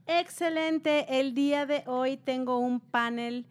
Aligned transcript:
Excelente. 0.06 1.18
El 1.18 1.34
día 1.34 1.66
de 1.66 1.82
hoy 1.86 2.16
tengo 2.16 2.58
un 2.58 2.78
panel 2.78 3.44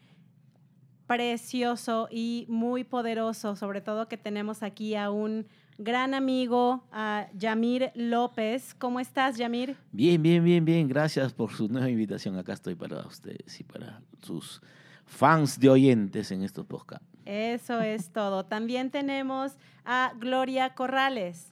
precioso 1.05 2.07
y 2.09 2.45
muy 2.47 2.85
poderoso, 2.85 3.57
sobre 3.57 3.81
todo 3.81 4.07
que 4.07 4.17
tenemos 4.17 4.63
aquí 4.63 4.95
a 4.95 5.11
un 5.11 5.47
gran 5.77 6.13
amigo, 6.13 6.83
a 6.91 7.27
Yamir 7.33 7.91
López. 7.95 8.73
¿Cómo 8.75 8.99
estás, 8.99 9.37
Yamir? 9.37 9.75
Bien, 9.91 10.21
bien, 10.21 10.43
bien, 10.43 10.63
bien. 10.63 10.87
Gracias 10.87 11.33
por 11.33 11.51
su 11.51 11.67
nueva 11.67 11.89
invitación. 11.89 12.37
Acá 12.37 12.53
estoy 12.53 12.75
para 12.75 13.05
ustedes 13.05 13.59
y 13.59 13.63
para 13.63 14.01
sus 14.21 14.61
fans 15.05 15.59
de 15.59 15.69
oyentes 15.69 16.31
en 16.31 16.43
estos 16.43 16.65
podcasts. 16.65 17.05
Eso 17.25 17.81
es 17.81 18.11
todo. 18.11 18.45
También 18.45 18.91
tenemos 18.91 19.57
a 19.83 20.13
Gloria 20.19 20.73
Corrales. 20.75 21.51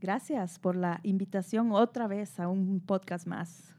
Gracias 0.00 0.58
por 0.58 0.76
la 0.76 1.00
invitación 1.02 1.72
otra 1.72 2.06
vez 2.06 2.40
a 2.40 2.48
un 2.48 2.80
podcast 2.80 3.26
más. 3.26 3.74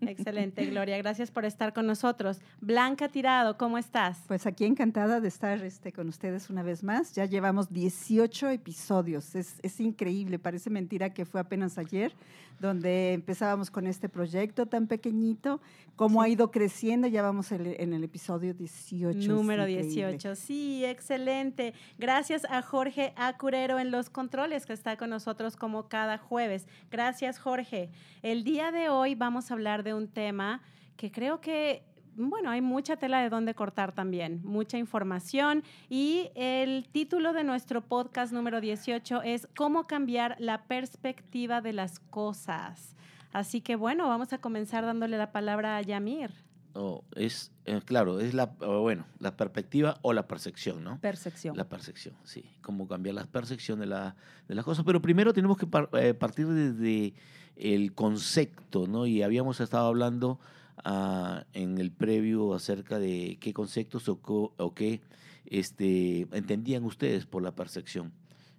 Excelente, 0.00 0.66
Gloria. 0.66 0.98
Gracias 0.98 1.30
por 1.30 1.44
estar 1.44 1.72
con 1.72 1.86
nosotros. 1.86 2.40
Blanca 2.60 3.08
Tirado, 3.08 3.56
¿cómo 3.56 3.78
estás? 3.78 4.18
Pues 4.26 4.46
aquí 4.46 4.64
encantada 4.64 5.20
de 5.20 5.28
estar 5.28 5.62
este, 5.64 5.92
con 5.92 6.08
ustedes 6.08 6.50
una 6.50 6.62
vez 6.62 6.82
más. 6.82 7.14
Ya 7.14 7.24
llevamos 7.24 7.72
18 7.72 8.50
episodios. 8.50 9.34
Es, 9.34 9.56
es, 9.62 9.80
increíble, 9.80 10.38
parece 10.38 10.70
mentira 10.70 11.10
que 11.14 11.24
fue 11.24 11.40
apenas 11.40 11.78
ayer, 11.78 12.12
donde 12.58 13.12
empezábamos 13.12 13.70
con 13.70 13.86
este 13.86 14.08
proyecto 14.08 14.66
tan 14.66 14.86
pequeñito. 14.86 15.60
Cómo 15.96 16.22
sí. 16.22 16.26
ha 16.26 16.32
ido 16.32 16.50
creciendo, 16.50 17.06
ya 17.08 17.22
vamos 17.22 17.52
en 17.52 17.60
el, 17.66 17.76
en 17.78 17.92
el 17.92 18.04
episodio 18.04 18.54
18. 18.54 19.32
Número 19.32 19.66
18, 19.66 20.34
sí, 20.34 20.84
excelente. 20.84 21.74
Gracias 21.98 22.44
a 22.46 22.62
Jorge 22.62 23.12
Acurero 23.16 23.78
en 23.78 23.90
los 23.90 24.10
controles, 24.10 24.66
que 24.66 24.72
está 24.72 24.96
con 24.96 25.10
nosotros 25.10 25.56
como 25.56 25.88
cada 25.88 26.18
jueves. 26.18 26.66
Gracias, 26.90 27.38
Jorge. 27.38 27.90
El 28.22 28.44
día 28.44 28.72
de 28.72 28.88
hoy 28.88 29.14
vamos 29.14 29.50
a 29.50 29.54
hablar 29.54 29.69
de 29.78 29.94
un 29.94 30.08
tema 30.08 30.60
que 30.96 31.10
creo 31.10 31.40
que, 31.40 31.82
bueno, 32.16 32.50
hay 32.50 32.60
mucha 32.60 32.96
tela 32.96 33.22
de 33.22 33.30
dónde 33.30 33.54
cortar 33.54 33.92
también, 33.92 34.40
mucha 34.44 34.76
información. 34.76 35.62
Y 35.88 36.30
el 36.34 36.88
título 36.92 37.32
de 37.32 37.44
nuestro 37.44 37.80
podcast 37.80 38.32
número 38.32 38.60
18 38.60 39.22
es 39.22 39.48
¿Cómo 39.56 39.86
cambiar 39.86 40.36
la 40.38 40.64
perspectiva 40.64 41.60
de 41.60 41.72
las 41.72 42.00
cosas? 42.00 42.96
Así 43.32 43.60
que 43.60 43.76
bueno, 43.76 44.08
vamos 44.08 44.32
a 44.32 44.38
comenzar 44.38 44.84
dándole 44.84 45.16
la 45.16 45.32
palabra 45.32 45.76
a 45.76 45.82
Yamir. 45.82 46.30
Oh, 46.74 47.04
es, 47.16 47.52
eh, 47.64 47.80
claro, 47.84 48.20
es 48.20 48.32
la, 48.32 48.46
bueno, 48.46 49.04
la 49.18 49.36
perspectiva 49.36 49.98
o 50.02 50.12
la 50.12 50.28
percepción, 50.28 50.84
¿no? 50.84 51.00
Percepción. 51.00 51.56
La 51.56 51.68
percepción, 51.68 52.14
sí. 52.24 52.44
Cómo 52.62 52.86
cambiar 52.86 53.14
la 53.14 53.24
percepción 53.24 53.80
de, 53.80 53.86
la, 53.86 54.14
de 54.46 54.54
las 54.54 54.64
cosas. 54.64 54.84
Pero 54.84 55.02
primero 55.02 55.32
tenemos 55.32 55.56
que 55.56 55.66
par, 55.66 55.88
eh, 55.94 56.14
partir 56.14 56.46
desde 56.46 57.14
el 57.60 57.94
concepto, 57.94 58.86
¿no? 58.86 59.06
Y 59.06 59.22
habíamos 59.22 59.60
estado 59.60 59.86
hablando 59.86 60.40
uh, 60.84 61.42
en 61.52 61.78
el 61.78 61.90
previo 61.92 62.54
acerca 62.54 62.98
de 62.98 63.38
qué 63.40 63.52
conceptos 63.52 64.08
o, 64.08 64.18
o 64.56 64.74
qué 64.74 65.00
este, 65.46 66.22
entendían 66.32 66.84
ustedes 66.84 67.26
por 67.26 67.42
la 67.42 67.54
percepción. 67.54 68.12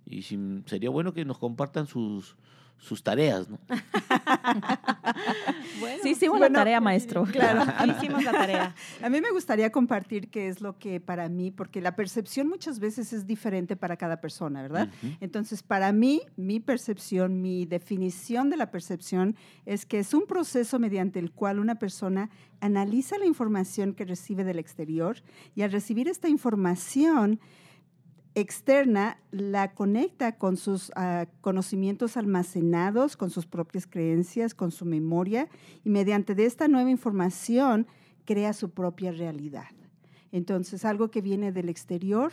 Y 0.06 0.24
sería 0.66 0.90
bueno 0.90 1.14
que 1.14 1.26
nos 1.26 1.38
compartan 1.38 1.88
sus, 1.88 2.36
sus 2.82 3.04
tareas, 3.04 3.48
¿no? 3.48 3.60
bueno, 5.80 6.00
sí, 6.02 6.10
hicimos 6.10 6.40
bueno, 6.40 6.54
la 6.54 6.60
tarea, 6.60 6.82
maestro. 6.82 7.26
Claro, 7.32 7.64
hicimos 7.98 8.24
la 8.24 8.32
tarea. 8.32 8.76
A 9.04 9.10
mí 9.10 9.22
me 9.22 9.30
gustaría 9.32 9.72
compartir 9.72 10.30
qué 10.30 10.48
es 10.48 10.62
lo 10.62 10.80
que 10.80 11.00
para 11.00 11.30
mí, 11.30 11.52
porque 11.52 11.80
la 11.80 11.96
percepción 11.96 12.48
muchas 12.48 12.80
veces 12.80 13.14
es 13.14 13.28
diferente 13.28 13.76
para 13.76 13.98
cada 13.98 14.20
persona, 14.20 14.64
¿verdad? 14.64 14.90
Uh 15.04 15.08
-huh. 15.08 15.18
Entonces, 15.22 15.62
para 15.62 15.92
mí, 15.92 16.22
mi 16.36 16.60
percepción, 16.60 17.42
mi 17.42 17.66
definición 17.66 18.50
de 18.50 18.58
la 18.58 18.72
percepción 18.72 19.36
es 19.66 19.86
que 19.86 20.00
es 20.00 20.16
un 20.16 20.26
proceso 20.26 20.80
mediante 20.80 21.20
el 21.20 21.32
cual 21.32 21.60
una 21.60 21.76
persona 21.76 22.32
analiza 22.62 23.20
la 23.20 23.26
información 23.26 23.94
que 23.94 24.06
recibe 24.06 24.44
del 24.44 24.58
exterior 24.58 25.22
y 25.56 25.62
al 25.62 25.72
recibir 25.72 26.08
esta 26.08 26.30
información, 26.30 27.40
externa 28.34 29.20
la 29.32 29.74
conecta 29.74 30.38
con 30.38 30.56
sus 30.58 30.90
uh, 30.90 31.26
conocimientos 31.42 32.16
almacenados, 32.16 33.18
con 33.18 33.30
sus 33.30 33.46
propias 33.46 33.88
creencias, 33.88 34.54
con 34.54 34.72
su 34.72 34.86
memoria 34.86 35.50
y 35.84 35.90
mediante 35.90 36.34
de 36.36 36.46
esta 36.46 36.68
nueva 36.68 36.90
información 36.90 37.88
crea 38.26 38.54
su 38.54 38.70
propia 38.70 39.12
realidad. 39.12 39.70
Entonces, 40.32 40.86
algo 40.86 41.12
que 41.12 41.22
viene 41.22 41.52
del 41.52 41.68
exterior, 41.68 42.32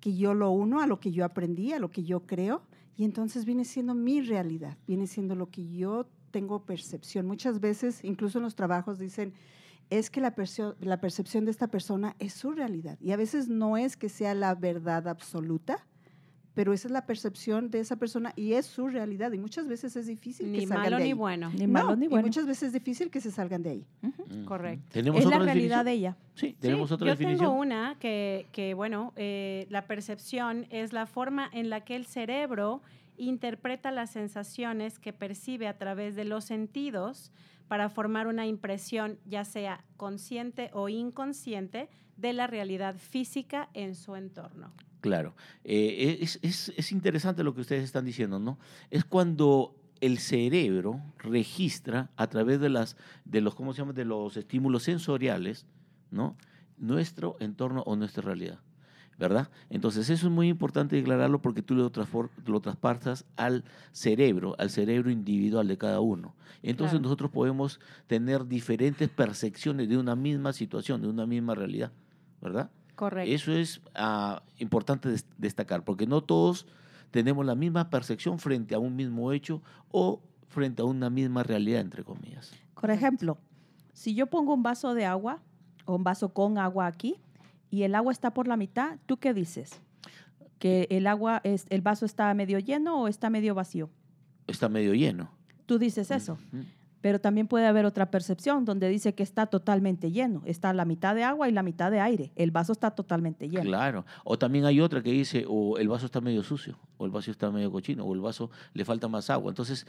que 0.00 0.14
yo 0.14 0.34
lo 0.34 0.50
uno 0.50 0.80
a 0.80 0.86
lo 0.86 1.00
que 1.00 1.10
yo 1.10 1.24
aprendí, 1.24 1.72
a 1.72 1.80
lo 1.80 1.90
que 1.90 2.04
yo 2.04 2.24
creo, 2.26 2.62
y 2.96 3.04
entonces 3.04 3.44
viene 3.44 3.64
siendo 3.64 3.94
mi 3.94 4.20
realidad, 4.20 4.76
viene 4.86 5.06
siendo 5.06 5.34
lo 5.34 5.50
que 5.50 5.68
yo 5.68 6.06
tengo 6.30 6.64
percepción. 6.64 7.26
Muchas 7.26 7.60
veces, 7.60 8.04
incluso 8.04 8.38
en 8.38 8.44
los 8.44 8.54
trabajos, 8.54 8.98
dicen, 8.98 9.34
es 9.98 10.10
que 10.10 10.20
la, 10.20 10.34
percepción 10.34 11.44
de 11.44 11.50
esta 11.50 11.68
persona 11.68 12.16
es 12.18 12.32
su 12.32 12.52
realidad. 12.52 12.98
Y 13.00 13.12
a 13.12 13.16
veces 13.16 13.48
no 13.48 13.76
es 13.76 13.96
que 13.96 14.08
sea 14.08 14.34
la 14.34 14.54
verdad 14.54 15.06
absoluta, 15.06 15.86
pero 16.54 16.72
esa 16.72 16.88
es 16.88 16.92
la 16.92 17.06
percepción 17.06 17.70
de 17.70 17.80
esa 17.80 17.96
persona 17.96 18.32
y 18.36 18.54
es 18.54 18.66
su 18.66 18.88
realidad. 18.88 19.32
Y 19.32 19.38
muchas 19.38 19.68
veces 19.68 19.96
es 19.96 20.06
difícil 20.06 20.50
ni 20.52 20.60
que 20.60 20.66
salgan 20.66 20.84
malo 20.84 20.96
de 20.96 21.02
ahí. 21.02 21.08
ni 21.10 21.12
bueno. 21.14 21.50
Ni 21.50 21.66
No, 21.66 21.72
malo 21.72 21.96
ni 21.96 22.08
bueno. 22.08 22.26
Y 22.26 22.28
muchas 22.28 22.46
veces 22.46 22.68
es 22.68 22.72
difícil 22.72 23.10
que 23.10 23.20
se 23.20 23.30
salgan 23.30 23.62
de 23.62 23.70
ahí. 23.70 23.86
Uh 24.02 24.08
-huh. 24.08 24.44
Correcto. 24.44 24.86
¿Tenemos 24.90 25.20
Es 25.20 25.26
la 25.26 25.38
realidad 25.38 25.84
de 25.84 25.92
ella. 25.92 26.16
Sí, 26.34 26.56
tenemos 26.58 26.88
Sí, 26.88 26.94
otra 26.94 27.06
yo 27.06 27.12
definición. 27.12 27.48
tengo 27.48 27.60
una 27.60 27.96
que, 27.98 28.46
que 28.52 28.74
bueno, 28.74 29.12
eh, 29.16 29.66
la 29.70 29.86
percepción 29.86 30.66
es 30.70 30.92
la 30.92 31.06
forma 31.06 31.48
en 31.52 31.68
la 31.70 31.82
que 31.82 31.96
el 31.96 32.06
cerebro 32.06 32.82
interpreta 33.18 33.90
las 33.90 34.10
sensaciones 34.10 34.98
que 34.98 35.12
percibe 35.12 35.68
a 35.68 35.76
través 35.76 36.16
de 36.16 36.24
los 36.24 36.44
sentidos 36.44 37.30
para 37.68 37.88
formar 37.88 38.26
una 38.26 38.46
impresión, 38.46 39.18
ya 39.24 39.44
sea 39.44 39.84
consciente 39.96 40.70
o 40.72 40.88
inconsciente, 40.88 41.88
de 42.16 42.32
la 42.32 42.46
realidad 42.46 42.96
física 42.98 43.68
en 43.74 43.94
su 43.94 44.14
entorno. 44.16 44.72
Claro. 45.00 45.34
Eh, 45.64 46.18
es, 46.20 46.38
es- 46.42 46.72
es 46.76 46.92
interesante 46.92 47.42
lo 47.42 47.54
que 47.54 47.62
ustedes 47.62 47.82
están 47.84 48.04
diciendo, 48.04 48.38
¿no? 48.38 48.58
Es 48.90 49.04
cuando 49.04 49.74
el 50.00 50.18
cerebro 50.18 51.00
registra 51.18 52.10
a 52.16 52.26
través 52.28 52.60
de 52.60 52.68
las 52.68 52.96
de 53.24 53.40
los 53.40 53.54
¿cómo 53.54 53.72
se 53.72 53.78
llama? 53.78 53.92
de 53.92 54.04
los 54.04 54.36
estímulos 54.36 54.82
sensoriales, 54.84 55.66
¿no? 56.10 56.36
nuestro 56.76 57.36
entorno 57.40 57.82
o 57.86 57.94
nuestra 57.96 58.22
realidad. 58.22 58.58
¿Verdad? 59.22 59.50
Entonces 59.70 60.10
eso 60.10 60.26
es 60.26 60.32
muy 60.32 60.48
importante 60.48 60.96
declararlo 60.96 61.40
porque 61.40 61.62
tú 61.62 61.76
lo, 61.76 61.92
lo 62.46 62.60
traspasas 62.60 63.24
al 63.36 63.62
cerebro, 63.92 64.56
al 64.58 64.68
cerebro 64.68 65.12
individual 65.12 65.68
de 65.68 65.78
cada 65.78 66.00
uno. 66.00 66.34
Entonces 66.64 66.94
Claro. 66.94 67.04
nosotros 67.04 67.30
podemos 67.30 67.78
tener 68.08 68.48
diferentes 68.48 69.08
percepciones 69.08 69.88
de 69.88 69.96
una 69.96 70.16
misma 70.16 70.52
situación, 70.52 71.00
de 71.02 71.06
una 71.06 71.24
misma 71.24 71.54
realidad, 71.54 71.92
¿verdad? 72.40 72.68
Correcto. 72.96 73.30
Eso 73.32 73.52
es 73.52 73.80
ah, 73.94 74.42
importante 74.58 75.08
des- 75.08 75.26
destacar, 75.38 75.84
porque 75.84 76.04
no 76.08 76.20
todos 76.24 76.66
tenemos 77.12 77.46
la 77.46 77.54
misma 77.54 77.90
percepción 77.90 78.40
frente 78.40 78.74
a 78.74 78.80
un 78.80 78.96
mismo 78.96 79.30
hecho 79.30 79.62
o 79.92 80.20
frente 80.48 80.82
a 80.82 80.84
una 80.84 81.10
misma 81.10 81.44
realidad, 81.44 81.80
entre 81.80 82.02
comillas. 82.02 82.52
Por 82.80 82.90
ejemplo, 82.90 83.38
si 83.92 84.16
yo 84.16 84.26
pongo 84.26 84.52
un 84.52 84.64
vaso 84.64 84.94
de 84.94 85.04
agua 85.04 85.38
o 85.84 85.94
un 85.94 86.02
vaso 86.02 86.30
con 86.30 86.58
agua 86.58 86.86
aquí 86.88 87.14
y 87.72 87.84
el 87.84 87.94
agua 87.94 88.12
está 88.12 88.34
por 88.34 88.46
la 88.48 88.58
mitad, 88.58 88.98
¿tú 89.06 89.16
qué 89.16 89.32
dices? 89.32 89.80
¿Que 90.58 90.86
el 90.90 91.06
agua, 91.06 91.40
es, 91.42 91.64
el 91.70 91.80
vaso 91.80 92.04
está 92.04 92.32
medio 92.34 92.58
lleno 92.58 93.00
o 93.00 93.08
está 93.08 93.30
medio 93.30 93.54
vacío? 93.54 93.88
Está 94.46 94.68
medio 94.68 94.92
lleno. 94.92 95.30
Tú 95.64 95.78
dices 95.78 96.10
eso. 96.10 96.36
Pero 97.00 97.18
también 97.18 97.48
puede 97.48 97.66
haber 97.66 97.86
otra 97.86 98.10
percepción 98.10 98.66
donde 98.66 98.90
dice 98.90 99.14
que 99.14 99.22
está 99.22 99.46
totalmente 99.46 100.12
lleno. 100.12 100.42
Está 100.44 100.74
la 100.74 100.84
mitad 100.84 101.14
de 101.14 101.24
agua 101.24 101.48
y 101.48 101.52
la 101.52 101.62
mitad 101.62 101.90
de 101.90 102.00
aire. 102.00 102.30
El 102.36 102.50
vaso 102.50 102.72
está 102.72 102.90
totalmente 102.90 103.48
lleno. 103.48 103.64
Claro. 103.64 104.04
O 104.22 104.36
también 104.38 104.66
hay 104.66 104.78
otra 104.78 105.02
que 105.02 105.10
dice, 105.10 105.46
o 105.48 105.78
el 105.78 105.88
vaso 105.88 106.04
está 106.04 106.20
medio 106.20 106.42
sucio, 106.42 106.78
o 106.98 107.06
el 107.06 107.10
vaso 107.10 107.30
está 107.30 107.50
medio 107.50 107.72
cochino, 107.72 108.04
o 108.04 108.12
el 108.12 108.20
vaso 108.20 108.50
le 108.74 108.84
falta 108.84 109.08
más 109.08 109.30
agua. 109.30 109.50
Entonces, 109.50 109.86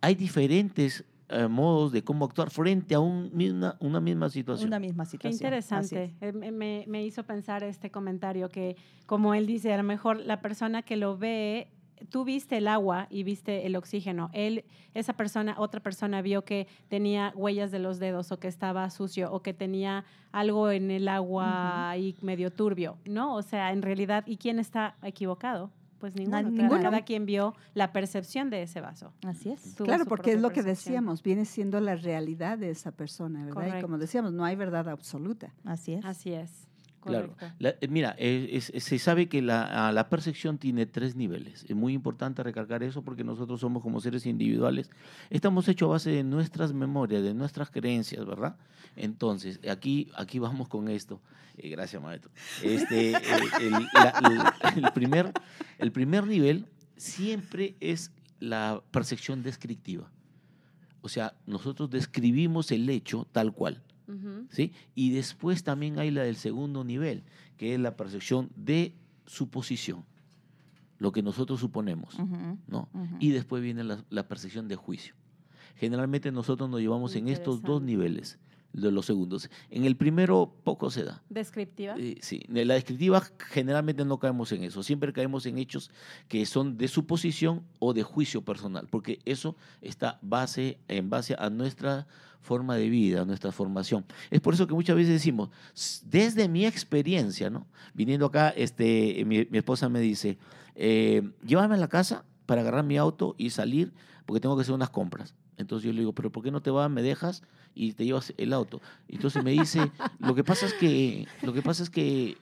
hay 0.00 0.14
diferentes 0.14 1.04
eh, 1.28 1.48
modos 1.48 1.92
de 1.92 2.02
cómo 2.04 2.24
actuar 2.24 2.50
frente 2.50 2.94
a 2.94 3.00
un 3.00 3.30
misma, 3.34 3.76
una 3.80 4.00
misma 4.00 4.28
situación. 4.28 4.68
Una 4.68 4.78
misma 4.78 5.04
Qué 5.04 5.10
situación. 5.10 5.34
Así 5.34 5.44
interesante. 5.44 6.14
Eh, 6.20 6.32
Me, 6.32 6.84
me- 6.86 7.04
hizo 7.04 7.24
pensar 7.24 7.64
este 7.64 7.90
comentario 7.90 8.48
que, 8.48 8.76
como 9.06 9.34
él 9.34 9.46
dice, 9.46 9.72
a 9.72 9.76
lo 9.76 9.82
mejor 9.82 10.18
la 10.20 10.40
persona 10.40 10.82
que 10.82 10.96
lo 10.96 11.16
ve, 11.18 11.68
tú 12.10 12.24
viste 12.24 12.58
el 12.58 12.68
agua 12.68 13.06
y 13.10 13.22
viste 13.22 13.66
el 13.66 13.74
oxígeno. 13.74 14.30
Él, 14.34 14.64
esa 14.94 15.14
persona, 15.14 15.56
otra 15.58 15.80
persona 15.80 16.22
vio 16.22 16.44
que 16.44 16.68
tenía 16.88 17.32
huellas 17.34 17.70
de 17.70 17.78
los 17.78 17.98
dedos 17.98 18.30
o 18.32 18.38
que 18.38 18.48
estaba 18.48 18.88
sucio 18.90 19.32
o 19.32 19.40
que 19.42 19.52
tenía 19.54 20.04
algo 20.30 20.70
en 20.70 20.90
el 20.90 21.08
agua 21.08 21.90
ahí 21.90 22.14
medio 22.20 22.52
turbio, 22.52 22.98
¿no? 23.04 23.34
O 23.34 23.42
sea, 23.42 23.72
en 23.72 23.82
realidad, 23.82 24.24
¿y 24.26 24.36
quién 24.36 24.58
está 24.58 24.96
equivocado? 25.02 25.70
Pues 25.98 26.14
ninguno. 26.14 26.36
Cada- 26.36 26.50
ninguno. 26.50 26.82
Cada 26.82 27.02
quien 27.02 27.26
vio 27.26 27.54
la 27.74 27.92
percepción 27.92 28.50
de 28.50 28.62
ese 28.62 28.80
vaso. 28.80 29.12
Así 29.26 29.50
es. 29.50 29.74
Tuvo 29.74 29.86
Claro, 29.86 30.04
porque 30.04 30.32
es 30.32 30.40
lo 30.40 30.50
que 30.50 30.62
decíamos, 30.62 31.22
viene 31.22 31.44
siendo 31.44 31.80
la 31.80 31.96
realidad 31.96 32.58
de 32.58 32.70
esa 32.70 32.92
persona, 32.92 33.44
¿verdad? 33.44 33.78
Y 33.78 33.82
como 33.82 33.98
decíamos, 33.98 34.32
no 34.32 34.44
hay 34.44 34.56
verdad 34.56 34.88
absoluta. 34.88 35.52
Así 35.64 35.94
es. 35.94 36.04
Así 36.04 36.32
es. 36.32 36.65
Claro. 37.10 37.36
La- 37.58 37.74
eh, 37.80 37.88
mira, 37.88 38.14
eh, 38.18 38.48
es- 38.52 38.70
es- 38.74 38.84
se 38.84 38.98
sabe 38.98 39.28
que 39.28 39.42
la, 39.42 40.06
percepción 40.10 40.58
tiene 40.58 40.86
tres 40.86 41.16
niveles. 41.16 41.64
Es 41.68 41.74
muy 41.76 41.92
importante 41.92 42.42
recalcar 42.42 42.82
eso 42.82 43.02
porque 43.02 43.24
nosotros 43.24 43.60
somos 43.60 43.82
como 43.82 44.00
seres 44.00 44.26
individuales. 44.26 44.90
Estamos 45.30 45.66
hechos 45.68 45.88
a 45.88 45.92
base 45.92 46.10
de 46.10 46.22
nuestras 46.24 46.72
memorias, 46.72 47.22
de 47.22 47.34
nuestras 47.34 47.70
creencias, 47.70 48.24
¿verdad? 48.26 48.56
Entonces, 48.96 49.60
aquí, 49.70 50.10
aquí 50.16 50.38
vamos 50.38 50.68
con 50.68 50.88
esto. 50.88 51.20
Eh, 51.58 51.70
gracias, 51.70 52.02
maestro. 52.02 52.30
Este, 52.62 53.10
el, 53.10 53.72
la- 53.94 54.52
el- 54.74 54.84
el 54.84 54.92
primer, 54.92 55.32
el 55.78 55.92
primer 55.92 56.26
nivel 56.26 56.66
siempre 56.96 57.76
es 57.80 58.10
la 58.40 58.82
percepción 58.90 59.42
descriptiva. 59.42 60.10
O 61.00 61.08
sea, 61.08 61.34
nosotros 61.46 61.88
describimos 61.90 62.70
el 62.72 62.88
hecho 62.90 63.26
tal 63.32 63.52
cual. 63.52 63.82
¿Sí? 64.50 64.72
Y 64.94 65.10
después 65.10 65.64
también 65.64 65.98
hay 65.98 66.10
la 66.10 66.22
del 66.22 66.36
segundo 66.36 66.84
nivel, 66.84 67.22
que 67.56 67.74
es 67.74 67.80
la 67.80 67.96
percepción 67.96 68.50
de 68.56 68.94
suposición, 69.26 70.04
lo 70.98 71.12
que 71.12 71.22
nosotros 71.22 71.60
suponemos, 71.60 72.16
¿no? 72.66 72.88
Y 73.18 73.30
después 73.30 73.62
viene 73.62 73.84
la, 73.84 74.04
la 74.10 74.28
percepción 74.28 74.68
de 74.68 74.76
juicio. 74.76 75.14
Generalmente 75.76 76.32
nosotros 76.32 76.70
nos 76.70 76.80
llevamos 76.80 77.14
en 77.16 77.28
estos 77.28 77.62
dos 77.62 77.82
niveles 77.82 78.38
de 78.82 78.90
los 78.92 79.06
segundos. 79.06 79.50
En 79.70 79.84
el 79.84 79.96
primero 79.96 80.52
poco 80.64 80.90
se 80.90 81.04
da. 81.04 81.22
Descriptiva. 81.28 81.94
Eh, 81.98 82.18
sí, 82.20 82.42
en 82.48 82.68
la 82.68 82.74
descriptiva 82.74 83.22
generalmente 83.50 84.04
no 84.04 84.18
caemos 84.18 84.52
en 84.52 84.64
eso, 84.64 84.82
siempre 84.82 85.12
caemos 85.12 85.46
en 85.46 85.58
hechos 85.58 85.90
que 86.28 86.44
son 86.46 86.76
de 86.76 86.88
suposición 86.88 87.62
o 87.78 87.94
de 87.94 88.02
juicio 88.02 88.42
personal, 88.42 88.86
porque 88.90 89.18
eso 89.24 89.56
está 89.80 90.18
base, 90.22 90.78
en 90.88 91.08
base 91.10 91.34
a 91.38 91.50
nuestra 91.50 92.06
forma 92.40 92.76
de 92.76 92.88
vida, 92.88 93.22
a 93.22 93.24
nuestra 93.24 93.50
formación. 93.50 94.04
Es 94.30 94.40
por 94.40 94.54
eso 94.54 94.66
que 94.66 94.74
muchas 94.74 94.94
veces 94.94 95.12
decimos, 95.14 95.50
"S- 95.74 96.04
desde 96.08 96.48
mi 96.48 96.64
experiencia, 96.64 97.50
¿no? 97.50 97.66
Viniendo 97.94 98.26
acá, 98.26 98.50
este, 98.50 99.24
mi, 99.26 99.46
mi 99.50 99.58
esposa 99.58 99.88
me 99.88 99.98
dice, 100.00 100.38
eh, 100.76 101.28
llévame 101.44 101.74
a 101.74 101.78
la 101.78 101.88
casa 101.88 102.24
para 102.44 102.60
agarrar 102.60 102.84
mi 102.84 102.96
auto 102.98 103.34
y 103.38 103.50
salir, 103.50 103.92
porque 104.26 104.40
tengo 104.40 104.54
que 104.56 104.62
hacer 104.62 104.74
unas 104.74 104.90
compras. 104.90 105.34
Entonces 105.56 105.86
yo 105.86 105.92
le 105.92 106.00
digo, 106.00 106.12
pero 106.12 106.30
¿por 106.30 106.44
qué 106.44 106.50
no 106.52 106.60
te 106.62 106.70
vas, 106.70 106.88
me 106.90 107.02
dejas 107.02 107.42
y 107.76 107.92
te 107.92 108.04
llevas 108.04 108.34
el 108.38 108.52
auto? 108.52 108.80
Entonces 109.08 109.44
me 109.44 109.52
dice, 109.52 109.92
lo 110.18 110.34
que 110.34 110.42
pasa 110.42 110.66
es 110.66 110.74
que, 110.74 111.28
lo 111.42 111.52
que 111.52 111.62
pasa 111.62 111.82
es 111.84 111.90
que 111.90 112.36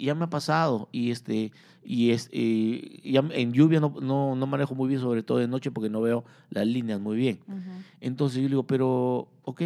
ya 0.00 0.14
me 0.14 0.24
ha 0.24 0.30
pasado 0.30 0.88
y 0.92 1.10
este 1.10 1.52
y 1.84 2.10
es 2.10 2.30
eh, 2.32 3.00
ya 3.04 3.20
en 3.32 3.52
lluvia 3.52 3.78
no, 3.80 3.94
no, 4.00 4.34
no 4.34 4.46
manejo 4.46 4.74
muy 4.74 4.88
bien, 4.88 5.00
sobre 5.00 5.22
todo 5.22 5.38
de 5.38 5.48
noche 5.48 5.70
porque 5.70 5.90
no 5.90 6.00
veo 6.00 6.24
las 6.50 6.66
líneas 6.66 6.98
muy 7.00 7.16
bien. 7.16 7.40
Ujú. 7.46 7.58
Entonces 8.00 8.36
yo 8.38 8.42
le 8.44 8.48
digo, 8.50 8.66
pero, 8.66 9.28
ok, 9.42 9.62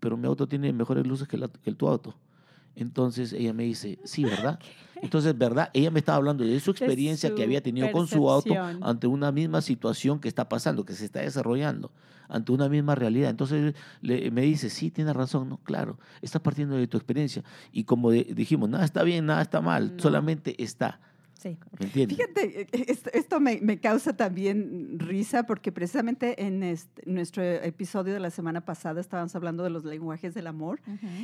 pero 0.00 0.16
mi 0.16 0.26
auto 0.26 0.46
tiene 0.46 0.72
mejores 0.72 1.06
luces 1.06 1.26
que, 1.26 1.38
la- 1.38 1.48
que 1.48 1.70
el 1.70 1.76
tu 1.76 1.88
auto. 1.88 2.14
Entonces 2.76 3.32
ella 3.32 3.52
me 3.52 3.62
dice, 3.64 3.98
sí, 4.04 4.24
¿verdad? 4.24 4.58
Entonces, 5.04 5.36
¿verdad? 5.36 5.70
Ella 5.72 5.90
me 5.90 5.98
estaba 6.00 6.16
hablando 6.16 6.44
de 6.44 6.58
su 6.60 6.70
experiencia 6.70 7.28
su 7.30 7.34
que 7.36 7.42
había 7.44 7.62
tenido 7.62 7.86
con 7.92 8.06
su 8.06 8.30
auto 8.30 8.54
ante 8.82 9.06
una 9.06 9.30
misma 9.32 9.60
situación 9.60 10.18
que 10.20 10.28
está 10.28 10.48
pasando, 10.48 10.84
que 10.84 10.94
se 10.94 11.04
está 11.04 11.20
desarrollando, 11.20 11.90
ante 12.28 12.52
una 12.52 12.68
misma 12.68 12.94
realidad. 12.94 13.30
Entonces 13.30 13.74
le- 14.00 14.30
me 14.30 14.42
dice, 14.42 14.70
sí, 14.70 14.90
tiene 14.90 15.12
razón, 15.12 15.48
no, 15.48 15.58
claro, 15.58 15.98
estás 16.22 16.40
partiendo 16.42 16.76
de 16.76 16.86
tu 16.86 16.96
experiencia. 16.96 17.44
Y 17.72 17.84
como 17.84 18.10
de- 18.10 18.24
dijimos, 18.34 18.68
nada 18.68 18.84
está 18.84 19.02
bien, 19.02 19.26
nada 19.26 19.42
está 19.42 19.60
mal, 19.60 19.96
No. 19.96 20.02
solamente 20.02 20.62
está. 20.62 21.00
Sí. 21.38 21.58
¿Me 21.78 21.86
entiendes? 21.86 22.16
Fíjate, 22.16 22.60
eh, 22.62 22.66
esto, 22.88 23.10
esto 23.12 23.38
me, 23.40 23.58
me 23.60 23.78
causa 23.78 24.16
también 24.16 24.98
risa 24.98 25.42
porque 25.44 25.72
precisamente 25.72 26.42
en 26.42 26.62
este- 26.62 27.02
nuestro 27.04 27.42
episodio 27.42 28.14
de 28.14 28.20
la 28.20 28.30
semana 28.30 28.62
pasada 28.64 29.00
estábamos 29.00 29.34
hablando 29.36 29.62
de 29.62 29.70
los 29.70 29.84
lenguajes 29.84 30.32
del 30.32 30.46
amor 30.46 30.80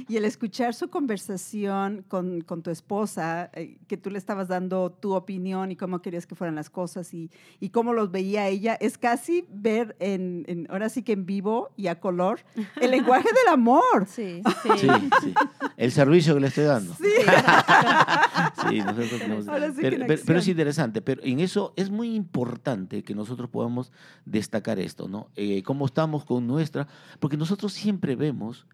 y 0.08 0.16
el 0.16 0.24
escuchar 0.24 0.74
su 0.74 0.90
conversación 0.90 2.04
con, 2.08 2.42
con 2.42 2.62
tu 2.62 2.70
esposa, 2.70 3.50
eh, 3.54 3.78
que 3.86 3.96
tú 3.96 4.10
le 4.10 4.18
estabas 4.18 4.48
dando 4.48 4.90
tu 4.90 5.14
opinión 5.14 5.70
y 5.70 5.76
cómo 5.76 6.02
querías 6.02 6.26
que 6.26 6.34
fueran 6.34 6.54
las 6.54 6.68
cosas 6.70 7.14
y, 7.14 7.30
y 7.60 7.70
cómo 7.70 7.92
los 7.94 8.10
veía 8.10 8.46
ella, 8.48 8.74
es 8.74 8.98
casi 8.98 9.46
ver 9.48 9.96
en, 10.00 10.44
en- 10.48 10.66
ahora 10.70 10.88
sí 10.90 11.02
que 11.02 11.12
en 11.12 11.24
vivo 11.24 11.70
y 11.76 11.86
a 11.86 11.98
color, 12.00 12.40
el 12.80 12.90
lenguaje 12.90 13.28
del 13.28 13.52
amor. 13.54 14.06
Sí. 14.08 14.42
Sí. 14.62 14.68
Sí, 14.78 14.88
sí. 15.22 15.34
El 15.76 15.90
servicio 15.92 16.34
que 16.34 16.40
le 16.40 16.46
estoy 16.48 16.64
dando. 16.64 16.93
Sí. 16.94 17.05
Sí, 18.69 18.79
nosotros 18.81 19.10
tenemos- 19.20 19.48
Ahora 19.48 19.72
sí 19.72 19.81
que 19.81 19.98
pero, 20.00 20.08
pero- 20.14 20.22
pero 20.26 20.38
es 20.40 20.48
interesante, 20.48 21.00
pero 21.02 21.22
en 21.24 21.40
eso 21.40 21.72
es 21.76 21.90
muy 21.90 22.14
importante 22.14 23.02
que 23.02 23.14
nosotros 23.14 23.48
podamos 23.50 23.92
destacar 24.24 24.78
esto, 24.78 25.08
¿no? 25.08 25.28
Eh, 25.36 25.62
cómo 25.62 25.86
estamos 25.86 26.24
con 26.24 26.46
nuestra, 26.46 26.86
porque 27.19 27.36
nosotros 27.36 27.72
siempre 27.72 28.16
vemos 28.16 28.66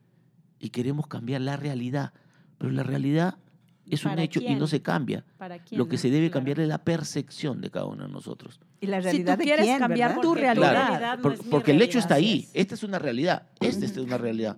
y 0.58 0.70
queremos 0.70 1.06
cambiar 1.06 1.40
la 1.42 1.56
realidad, 1.56 2.12
pero 2.58 2.70
la 2.72 2.82
realidad 2.82 3.36
es 3.88 4.04
un 4.04 4.10
¿Para 4.12 4.22
hecho 4.24 4.40
y 4.40 4.46
quién? 4.46 4.58
no 4.58 4.66
se 4.66 4.82
cambia. 4.82 5.24
¿Para 5.38 5.58
quién? 5.60 5.78
Lo 5.78 5.86
que 5.88 5.96
se 5.96 6.10
debe 6.10 6.26
Claro. 6.26 6.32
cambiar 6.40 6.60
es 6.60 6.68
la 6.68 6.78
percepción 6.82 7.60
de 7.60 7.70
cada 7.70 7.84
uno 7.86 8.04
de 8.06 8.12
nosotros. 8.12 8.58
Y 8.80 8.86
la 8.86 8.96
Si 8.96 9.02
tú 9.02 9.04
realidad 9.10 9.38
de 9.38 9.44
quieres 9.44 9.64
quién, 9.66 9.78
cambiar 9.78 10.20
tu 10.20 10.34
realidad. 10.34 10.88
realidad 10.88 11.16
no 11.18 11.22
Por- 11.22 11.38
porque 11.50 11.70
el 11.70 11.80
hecho 11.82 11.98
está 12.00 12.14
realidad. 12.16 12.32
ahí. 12.34 12.48
Esta 12.54 12.74
es 12.74 12.82
una 12.82 12.98
realidad. 12.98 13.46
Esta 13.60 13.84
es 13.84 13.96
una 13.96 14.18
realidad. 14.18 14.56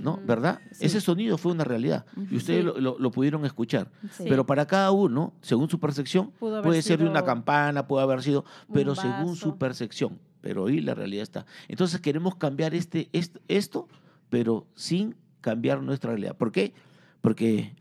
¿No? 0.00 0.18
¿Verdad? 0.26 0.60
Sí. 0.72 0.86
Ese 0.86 1.00
sonido 1.00 1.38
fue 1.38 1.52
una 1.52 1.64
realidad. 1.64 2.06
Y 2.30 2.36
ustedes 2.36 2.60
Sí. 2.60 2.62
lo, 2.66 2.78
lo- 2.80 2.98
lo 2.98 3.10
pudieron 3.10 3.44
escuchar. 3.44 3.90
Sí. 4.12 4.24
Pero 4.28 4.46
para 4.46 4.66
cada 4.66 4.90
uno, 4.90 5.32
según 5.42 5.68
su 5.68 5.78
percepción, 5.80 6.32
puede 6.38 6.82
ser 6.82 6.98
de 7.00 7.08
una 7.08 7.24
campana, 7.24 7.86
puede 7.86 8.02
haber 8.04 8.22
sido, 8.22 8.44
pero 8.72 8.94
según 8.94 9.36
su 9.36 9.58
percepción. 9.58 10.18
Pero 10.40 10.66
ahí 10.66 10.80
la 10.80 10.94
realidad 10.94 11.22
está. 11.22 11.46
Entonces 11.68 12.00
queremos 12.00 12.34
cambiar 12.36 12.74
este, 12.74 13.08
est- 13.12 13.36
esto, 13.48 13.88
pero 14.30 14.66
sin 14.74 15.14
cambiar 15.42 15.82
nuestra 15.82 16.10
realidad. 16.12 16.36
¿Por 16.36 16.50
qué? 16.50 16.72
Porque 17.20 17.74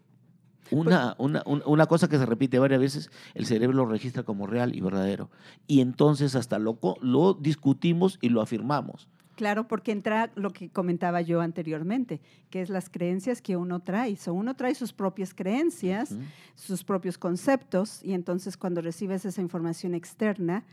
una, 0.71 1.15
una, 1.17 1.41
un- 1.45 1.63
una 1.65 1.85
cosa 1.87 2.07
que 2.09 2.17
se 2.17 2.25
repite 2.25 2.59
varias 2.59 2.79
veces, 2.79 3.11
el 3.33 3.45
cerebro 3.45 3.77
lo 3.77 3.85
registra 3.85 4.23
como 4.23 4.45
real 4.45 4.75
y 4.75 4.81
verdadero. 4.81 5.29
Y 5.67 5.81
entonces 5.81 6.35
hasta 6.35 6.59
lo, 6.59 6.77
lo 7.01 7.33
discutimos 7.33 8.19
y 8.21 8.29
lo 8.29 8.41
afirmamos. 8.41 9.07
Claro, 9.39 9.69
porque 9.69 9.93
entra 9.93 10.31
lo 10.35 10.49
que 10.49 10.67
comentaba 10.69 11.21
yo 11.21 11.39
anteriormente, 11.39 12.19
que 12.49 12.61
es 12.61 12.69
las 12.69 12.89
creencias 12.89 13.41
que 13.41 13.55
uno 13.55 13.79
trae. 13.79 14.17
So, 14.17 14.33
uno 14.33 14.53
trae 14.53 14.75
sus 14.75 14.91
propias 14.91 15.33
creencias, 15.33 16.13
sus 16.55 16.83
propios 16.83 17.17
conceptos, 17.17 18.03
y 18.03 18.11
entonces 18.11 18.57
cuando 18.57 18.81
recibes 18.81 19.23
esa 19.23 19.39
información 19.39 19.95
externa 19.95 20.65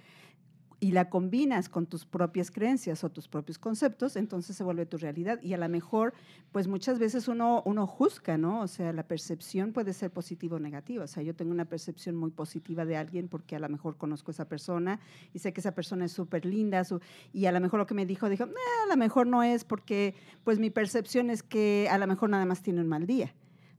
y 0.78 0.92
la 0.92 1.08
combinas 1.08 1.70
con 1.70 1.86
tus 1.86 2.04
propias 2.04 2.50
creencias 2.50 3.02
o 3.02 3.08
tus 3.10 3.28
propios 3.28 3.58
conceptos, 3.58 4.14
entonces 4.14 4.56
se 4.56 4.62
vuelve 4.62 4.84
tu 4.84 4.98
realidad. 4.98 5.40
Y 5.42 5.54
a 5.54 5.56
lo 5.56 5.68
mejor, 5.70 6.12
pues 6.52 6.68
muchas 6.68 6.98
veces 6.98 7.28
uno, 7.28 7.62
uno 7.64 7.86
juzga, 7.86 8.36
¿no? 8.36 8.60
O 8.60 8.66
sea, 8.68 8.92
la 8.92 9.02
percepción 9.02 9.72
puede 9.72 9.94
ser 9.94 10.10
positiva 10.10 10.56
o 10.56 10.58
negativa. 10.60 11.04
O 11.04 11.06
sea, 11.06 11.22
yo 11.22 11.34
tengo 11.34 11.50
una 11.50 11.64
percepción 11.64 12.14
muy 12.14 12.30
positiva 12.30 12.84
de 12.84 12.96
alguien 12.96 13.28
porque 13.28 13.56
a 13.56 13.58
lo 13.58 13.68
mejor 13.70 13.96
conozco 13.96 14.30
a 14.30 14.32
esa 14.32 14.48
persona 14.48 15.00
y 15.32 15.38
sé 15.38 15.54
que 15.54 15.60
esa 15.60 15.74
persona 15.74 16.04
es 16.04 16.12
súper 16.12 16.44
linda, 16.44 16.84
su- 16.84 17.00
y 17.32 17.46
a 17.46 17.52
lo 17.52 17.60
mejor 17.60 17.78
lo 17.80 17.86
que 17.86 17.94
me 17.94 18.04
dijo, 18.04 18.28
dijo, 18.28 18.44
"Nah, 18.44 18.52
a 18.84 18.88
lo 18.90 18.96
mejor 18.98 19.26
no 19.26 19.42
es 19.42 19.64
porque, 19.64 20.14
pues 20.44 20.58
mi 20.58 20.68
percepción 20.68 21.30
es 21.30 21.42
que 21.42 21.88
a 21.90 21.96
lo 21.96 22.06
mejor 22.06 22.28
nada 22.28 22.44
más 22.44 22.60
tiene 22.62 22.82
un 22.82 22.86
mal 22.88 23.06
día. 23.06 23.34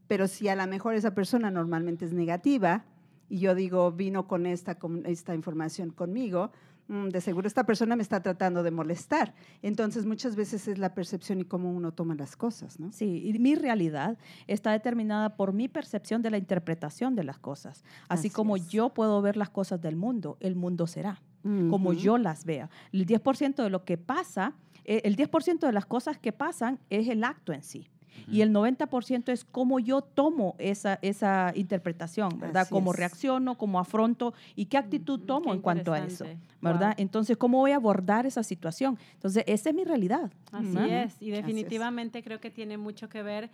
Pero 0.07 0.27
si 0.27 0.47
a 0.47 0.55
lo 0.55 0.65
mejor 0.65 0.95
esa 0.95 1.13
persona 1.13 1.51
normalmente 1.51 2.05
es 2.05 2.13
negativa 2.13 2.85
y 3.29 3.39
yo 3.39 3.53
digo, 3.53 3.91
vino 3.91 4.27
con 4.27 4.45
esta, 4.47 4.75
con 4.79 5.05
esta 5.05 5.35
información 5.35 5.91
conmigo, 5.91 6.51
de 6.87 7.21
seguro 7.21 7.47
esta 7.47 7.65
persona 7.65 7.95
me 7.95 8.01
está 8.01 8.21
tratando 8.21 8.63
de 8.63 8.71
molestar. 8.71 9.33
Entonces, 9.61 10.05
muchas 10.05 10.35
veces 10.35 10.67
es 10.67 10.77
la 10.77 10.93
percepción 10.93 11.39
y 11.41 11.45
cómo 11.45 11.71
uno 11.71 11.91
toma 11.91 12.15
las 12.15 12.35
cosas, 12.35 12.79
¿no? 12.79 12.91
Sí, 12.91 13.23
y 13.27 13.37
mi 13.39 13.55
realidad 13.55 14.17
está 14.47 14.71
determinada 14.71 15.35
por 15.35 15.53
mi 15.53 15.67
percepción 15.67 16.21
de 16.21 16.31
la 16.31 16.37
interpretación 16.37 17.15
de 17.15 17.23
las 17.23 17.39
cosas. 17.39 17.83
Así, 18.07 18.27
Así 18.27 18.29
como 18.29 18.55
es. 18.55 18.67
yo 18.69 18.93
puedo 18.93 19.21
ver 19.21 19.37
las 19.37 19.49
cosas 19.49 19.81
del 19.81 19.95
mundo, 19.95 20.37
el 20.39 20.55
mundo 20.55 20.87
será, 20.87 21.21
como 21.69 21.93
yo 21.93 22.17
las 22.17 22.43
vea. 22.43 22.69
El 22.91 23.05
10% 23.05 23.63
de 23.63 23.69
lo 23.69 23.85
que 23.85 23.97
pasa, 23.97 24.53
eh, 24.83 25.01
el 25.05 25.15
10% 25.15 25.59
de 25.65 25.71
las 25.71 25.85
cosas 25.85 26.17
que 26.17 26.33
pasan 26.33 26.79
es 26.89 27.07
el 27.07 27.23
acto 27.23 27.53
en 27.53 27.63
sí. 27.63 27.87
Y 28.29 28.41
el 28.41 28.51
90% 28.51 29.29
es 29.31 29.43
cómo 29.45 29.79
yo 29.79 30.01
tomo 30.01 30.55
esa, 30.57 30.99
esa 31.01 31.51
interpretación, 31.55 32.37
¿verdad? 32.39 32.63
Así 32.63 32.71
cómo 32.71 32.91
es. 32.91 32.97
reacciono, 32.97 33.57
cómo 33.57 33.79
afronto 33.79 34.33
y 34.55 34.65
qué 34.65 34.77
actitud 34.77 35.19
tomo 35.21 35.45
Qué 35.45 35.51
en 35.51 35.61
cuanto 35.61 35.93
a 35.93 35.99
eso. 35.99 36.25
¿verdad? 36.61 36.87
Wow. 36.89 36.95
Entonces, 37.03 37.37
¿cómo 37.37 37.59
voy 37.59 37.71
a 37.71 37.75
abordar 37.75 38.25
esa 38.25 38.43
situación? 38.43 38.97
Entonces, 39.13 39.43
esa 39.47 39.69
es 39.69 39.75
mi 39.75 39.83
realidad. 39.83 40.31
Así 40.51 40.77
es, 40.77 41.13
y 41.21 41.31
Así 41.31 41.31
es. 41.31 41.37
definitivamente 41.37 42.23
creo 42.23 42.39
que 42.39 42.49
tiene 42.49 42.77
mucho 42.77 43.07
que 43.09 43.21
ver. 43.23 43.49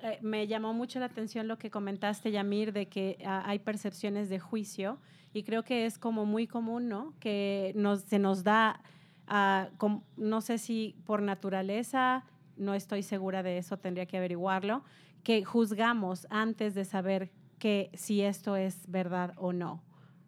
eh, 0.00 0.18
me 0.22 0.46
llamó 0.46 0.74
mucho 0.74 0.98
la 1.00 1.06
atención 1.06 1.48
lo 1.48 1.58
que 1.58 1.70
comentaste, 1.70 2.30
Yamir, 2.30 2.72
de 2.72 2.86
que 2.86 3.18
ah, 3.24 3.42
hay 3.46 3.58
percepciones 3.60 4.28
de 4.28 4.38
juicio, 4.38 4.98
y 5.32 5.42
creo 5.42 5.62
que 5.62 5.86
es 5.86 5.98
como 5.98 6.24
muy 6.26 6.46
común, 6.46 6.88
¿no? 6.88 7.12
Que 7.20 7.72
nos, 7.76 8.00
se 8.02 8.18
nos 8.18 8.42
da, 8.44 8.80
ah, 9.26 9.68
com- 9.78 10.02
no 10.16 10.40
sé 10.40 10.58
si 10.58 10.94
por 11.04 11.22
naturaleza, 11.22 12.24
no 12.56 12.74
estoy 12.74 13.02
segura 13.02 13.42
de 13.42 13.58
eso, 13.58 13.76
tendría 13.76 14.06
que 14.06 14.16
averiguarlo, 14.16 14.82
que 15.22 15.44
juzgamos 15.44 16.26
antes 16.30 16.74
de 16.74 16.84
saber 16.84 17.30
que 17.58 17.90
si 17.94 18.22
esto 18.22 18.56
es 18.56 18.88
verdad 18.88 19.32
o 19.36 19.52
no. 19.52 19.82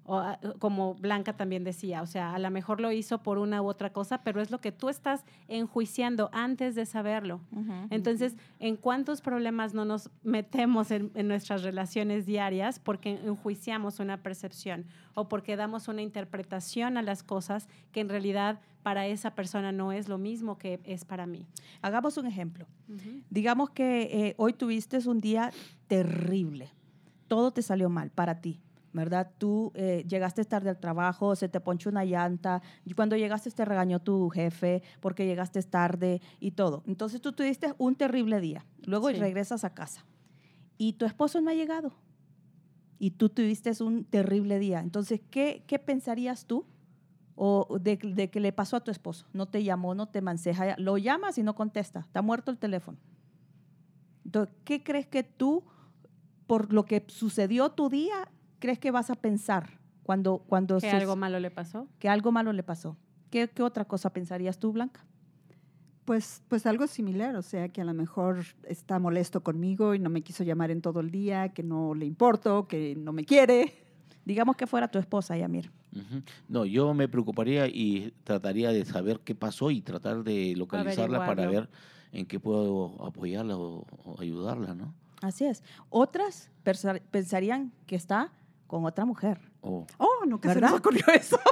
O, 0.09 0.17
ah, 0.17 0.41
como 0.59 0.95
Blanca 0.95 1.35
también 1.35 1.65
decía, 1.65 2.01
o 2.01 2.07
sea, 2.07 2.35
a 2.35 2.39
lo 2.39 2.51
mejor 2.51 2.81
lo 2.81 2.91
hizo 2.91 3.23
por 3.23 3.37
una 3.37 3.61
u 3.61 3.67
otra 3.67 3.93
cosa, 3.93 4.23
pero 4.25 4.41
es 4.41 4.51
lo 4.51 4.59
que 4.59 4.73
tú 4.73 4.89
estás 4.89 5.25
enjuiciando 5.49 6.31
antes 6.33 6.75
de 6.75 6.87
saberlo. 6.87 7.41
Entonces, 7.91 8.35
¿en 8.59 8.77
cuántos 8.77 9.21
problemas 9.21 9.75
no 9.75 9.85
nos 9.85 10.11
metemos 10.23 10.91
en, 10.91 11.11
en 11.15 11.29
nuestras 11.29 11.63
relaciones 11.63 12.25
diarias 12.25 12.79
porque 12.79 13.21
enjuiciamos 13.23 14.01
una 14.01 14.23
percepción 14.23 14.87
o 15.15 15.29
porque 15.29 15.57
damos 15.57 15.89
una 15.89 16.01
interpretación 16.01 16.97
a 16.97 17.03
las 17.03 17.23
cosas 17.23 17.69
que 17.93 18.01
en 18.01 18.09
realidad 18.09 18.61
para 18.83 19.07
esa 19.07 19.35
persona 19.35 19.71
no 19.71 19.93
es 19.93 20.09
lo 20.09 20.17
mismo 20.17 20.57
que 20.57 20.81
es 20.85 21.05
para 21.05 21.27
mí? 21.27 21.47
Hagamos 21.83 22.17
un 22.17 22.27
ejemplo. 22.27 22.67
Digamos 23.29 23.69
que 23.71 24.03
eh, 24.03 24.35
hoy 24.39 24.55
tuviste 24.55 24.97
un 25.07 25.21
día 25.21 25.53
terrible. 25.89 26.71
Todo 27.27 27.51
te 27.51 27.61
salió 27.61 27.91
mal 27.91 28.11
para 28.11 28.41
ti, 28.41 28.61
¿verdad? 28.99 29.31
Tú 29.39 29.73
eh, 29.75 30.05
llegaste 30.09 30.45
tarde 30.45 30.71
al 30.71 30.79
trabajo, 30.79 31.35
se 31.37 31.49
te 31.49 31.61
ponchó 31.61 31.89
una 31.91 32.05
llanta, 32.05 32.61
y 32.85 32.93
cuando 32.93 33.17
llegaste 33.17 33.51
te 33.51 33.65
regañó 33.65 34.01
tu 34.01 34.29
jefe 34.29 34.83
porque 35.01 35.25
llegaste 35.27 35.63
tarde 35.63 36.21
y 36.41 36.51
todo. 36.51 36.83
Entonces 36.87 37.21
tú 37.21 37.33
tuviste 37.33 37.73
un 37.79 37.95
terrible 37.95 38.41
día. 38.41 38.67
Luego 38.85 39.09
Sí. 39.11 39.15
regresas 39.17 39.65
a 39.65 39.73
casa 39.75 40.05
y 40.77 40.93
tu 40.95 41.07
esposo 41.07 41.41
no 41.41 41.51
ha 41.51 41.55
llegado. 41.55 41.93
Y 42.99 43.13
tú 43.13 43.29
tuviste 43.29 43.71
un 43.83 44.05
terrible 44.05 44.59
día. 44.59 44.81
Entonces, 44.81 45.21
¿qué, 45.31 45.63
qué 45.67 45.79
pensarías 45.79 46.45
tú? 46.47 46.67
o 47.41 47.79
de, 47.81 47.97
de 47.97 48.31
que 48.31 48.41
le 48.41 48.53
pasó 48.53 48.75
a 48.77 48.81
tu 48.81 48.91
esposo. 48.91 49.27
No 49.33 49.47
te 49.47 49.63
llamó, 49.63 49.95
no 49.95 50.09
te 50.09 50.21
manseja, 50.21 50.75
lo 50.77 50.99
llamas 50.99 51.39
y 51.39 51.45
no 51.45 51.55
contesta, 51.55 52.01
está 52.01 52.21
muerto 52.21 52.51
el 52.51 52.59
teléfono. 52.59 52.99
Entonces, 54.25 54.53
¿qué 54.65 54.83
crees 54.83 55.07
que 55.07 55.23
tú, 55.23 55.63
por 56.49 56.73
lo 56.73 56.85
que 56.85 57.05
sucedió 57.07 57.71
tu 57.71 57.89
día, 57.89 58.29
crees 58.59 58.79
que 58.79 58.91
vas 58.91 59.11
a 59.11 59.15
pensar 59.15 59.79
cuando, 60.03 60.39
cuando 60.39 60.77
¿Que 60.77 60.91
se- 60.91 60.97
algo 60.97 61.17
malo 61.17 61.39
le 61.41 61.51
pasó? 61.51 61.87
que 61.99 62.09
algo 62.09 62.33
malo 62.33 62.53
le 62.53 62.63
pasó? 62.63 62.97
¿Qué, 63.31 63.49
qué 63.49 63.63
otra 63.63 63.85
cosa 63.85 64.11
pensarías 64.11 64.59
tú, 64.59 64.73
Blanca? 64.73 65.05
Pues, 66.05 66.43
pues 66.49 66.65
algo 66.65 66.87
similar, 66.87 67.37
o 67.37 67.43
sea, 67.43 67.69
que 67.69 67.83
a 67.83 67.85
lo 67.85 67.93
mejor 67.93 68.39
está 68.65 68.99
molesto 68.99 69.43
conmigo 69.43 69.95
y 69.95 69.99
no 69.99 70.09
me 70.09 70.23
quiso 70.23 70.43
llamar 70.43 70.71
en 70.71 70.81
todo 70.81 71.01
el 71.01 71.11
día, 71.11 71.51
que 71.51 71.63
no 71.63 71.95
le 71.95 72.07
importo, 72.07 72.67
que 72.67 72.95
no 72.97 73.13
me 73.13 73.25
quiere. 73.27 73.75
Digamos 74.25 74.57
que 74.57 74.67
fuera 74.67 74.89
tu 74.89 74.99
esposa, 74.99 75.37
Yamir. 75.37 75.71
Ujú. 75.95 76.23
No, 76.49 76.65
yo 76.65 76.95
me 76.95 77.09
preocuparía 77.09 77.67
y 77.67 78.15
trataría 78.25 78.71
de 78.71 78.87
saber 78.87 79.21
qué 79.21 79.35
pasó 79.35 79.71
y 79.71 79.83
tratar 79.83 80.25
de 80.25 80.55
localizarla 80.57 81.19
para 81.27 81.47
ver 81.47 81.69
en 82.13 82.25
qué 82.25 82.41
puedo 82.41 83.05
apoyarla 83.05 83.59
o, 83.59 83.85
o 84.05 84.17
ayudarla, 84.21 84.75
¿no? 84.75 84.95
Así 85.21 85.45
es. 85.45 85.63
Otras 85.91 86.51
pensarían 87.11 87.73
que 87.87 87.97
está 87.97 88.33
con 88.69 88.85
otra 88.85 89.05
mujer. 89.05 89.41
O- 89.61 89.85
Oh, 89.99 90.25
nunca 90.25 90.49
se 90.51 90.55
¿Verdad? 90.55 90.71
nos 90.71 90.79
ocurrió 90.79 91.03
eso. 91.13 91.39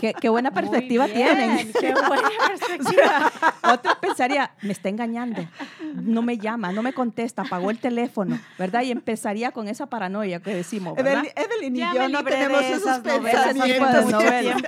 Qué, 0.00 0.14
qué 0.18 0.28
buena 0.30 0.50
perspectiva 0.50 1.06
bien, 1.06 1.36
tienen. 1.36 1.72
Qué 1.72 1.92
buena 1.92 2.28
perspectiva. 2.48 3.30
Otra 3.70 4.00
pensaría, 4.00 4.50
me 4.62 4.72
está 4.72 4.88
engañando, 4.88 5.46
no 5.94 6.22
me 6.22 6.38
llama, 6.38 6.72
no 6.72 6.82
me 6.82 6.94
contesta, 6.94 7.42
apagó 7.42 7.70
el 7.70 7.78
teléfono, 7.78 8.38
¿verdad? 8.58 8.82
Y 8.82 8.90
empezaría 8.92 9.52
con 9.52 9.68
esa 9.68 9.86
paranoia 9.86 10.40
que 10.40 10.54
decimos, 10.54 10.94
¿verdad? 10.96 11.24
Evelyn, 11.26 11.32
Evelyn 11.36 11.76
y 11.76 11.78
Ya 11.80 11.92
yo 11.94 12.08
no 12.08 12.24
tenemos 12.24 12.62
esos 12.64 12.98
pensamientos. 13.00 14.10
novelas. 14.10 14.62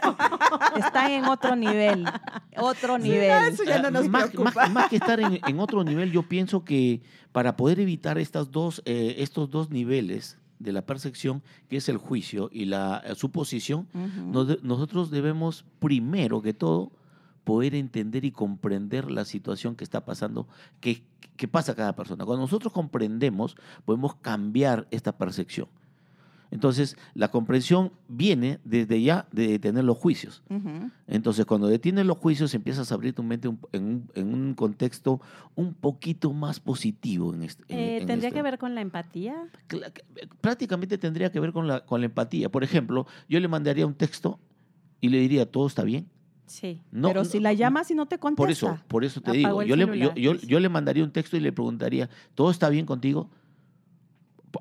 Están 0.76 1.10
en 1.12 1.24
otro 1.24 1.56
nivel, 1.56 2.04
otro 2.58 2.98
nivel. 2.98 3.52
eso 3.52 3.64
ya 3.64 3.80
no 3.80 3.90
nos 3.90 4.08
más, 4.08 4.28
preocupa. 4.28 4.52
más- 4.54 4.70
más 4.70 4.88
que 4.90 4.96
estar 4.96 5.18
en, 5.18 5.40
en 5.46 5.60
otro 5.60 5.82
nivel, 5.82 6.12
yo 6.12 6.22
pienso 6.28 6.62
que 6.64 7.00
para 7.32 7.56
poder 7.56 7.80
evitar 7.80 8.18
estas 8.18 8.50
dos, 8.50 8.82
eh, 8.84 9.16
estos 9.18 9.50
dos 9.50 9.70
niveles 9.70 10.36
de 10.58 10.72
la 10.72 10.82
percepción, 10.82 11.42
que 11.68 11.76
es 11.76 11.88
el 11.88 11.98
juicio 11.98 12.48
y 12.52 12.64
la 12.64 13.02
eh, 13.04 13.14
suposición, 13.14 13.88
nos 14.32 14.62
nosotros 14.62 15.10
debemos, 15.10 15.64
primero 15.78 16.42
que 16.42 16.54
todo, 16.54 16.92
poder 17.44 17.74
entender 17.74 18.24
y 18.24 18.32
comprender 18.32 19.10
la 19.10 19.24
situación 19.24 19.76
que 19.76 19.84
está 19.84 20.04
pasando, 20.04 20.48
que, 20.80 21.04
que 21.36 21.46
pasa 21.46 21.72
a 21.72 21.76
cada 21.76 21.94
persona. 21.94 22.24
Cuando 22.24 22.42
nosotros 22.42 22.72
comprendemos, 22.72 23.56
podemos 23.84 24.16
cambiar 24.16 24.88
esta 24.90 25.16
percepción. 25.16 25.68
Entonces, 26.50 26.96
la 27.14 27.28
comprensión 27.30 27.92
viene 28.08 28.60
desde 28.64 29.02
ya 29.02 29.26
de 29.32 29.48
detener 29.48 29.84
los 29.84 29.96
juicios. 29.98 30.42
Entonces, 31.06 31.44
cuando 31.44 31.66
detienes 31.66 32.06
los 32.06 32.18
juicios, 32.18 32.54
empiezas 32.54 32.90
a 32.90 32.94
abrir 32.94 33.14
tu 33.14 33.22
mente 33.22 33.48
un- 33.48 33.58
en 33.72 33.84
un, 33.84 34.10
en 34.14 34.34
un 34.34 34.54
contexto 34.54 35.20
un 35.54 35.74
poquito 35.74 36.32
más 36.32 36.60
positivo. 36.60 37.34
En 37.34 37.42
este, 37.42 37.62
Eh, 37.68 37.98
en 37.98 38.06
¿Tendría 38.06 38.28
este- 38.28 38.38
que 38.38 38.42
ver 38.42 38.58
con 38.58 38.74
la 38.74 38.80
empatía? 38.80 39.36
Que- 39.68 39.80
Prácticamente 40.40 40.98
tendría 40.98 41.30
que 41.30 41.40
ver 41.40 41.52
con 41.52 41.66
la, 41.66 41.84
con 41.84 42.00
la 42.00 42.06
empatía. 42.06 42.48
Por 42.48 42.62
ejemplo, 42.64 43.06
yo 43.28 43.40
le 43.40 43.48
mandaría 43.48 43.86
un 43.86 43.94
texto 43.94 44.38
y 45.00 45.08
le 45.08 45.18
diría, 45.18 45.50
¿todo 45.50 45.66
está 45.66 45.82
bien? 45.82 46.08
Sí. 46.46 46.80
No, 46.92 47.08
Pero 47.08 47.24
no, 47.24 47.28
si 47.28 47.40
la 47.40 47.52
llamas 47.52 47.90
y 47.90 47.94
no 47.96 48.06
te 48.06 48.18
contesta. 48.18 48.36
Por 48.36 48.50
eso, 48.50 48.78
por 48.86 49.04
eso 49.04 49.20
te 49.20 49.32
digo. 49.32 49.62
Yo 49.64 49.74
le, 49.74 49.98
yo, 49.98 50.14
yo- 50.14 50.34
yo 50.36 50.60
le 50.60 50.68
mandaría 50.68 51.02
un 51.02 51.10
texto 51.10 51.36
y 51.36 51.40
le 51.40 51.52
preguntaría, 51.52 52.08
¿todo 52.36 52.50
está 52.52 52.68
bien 52.68 52.86
contigo? 52.86 53.28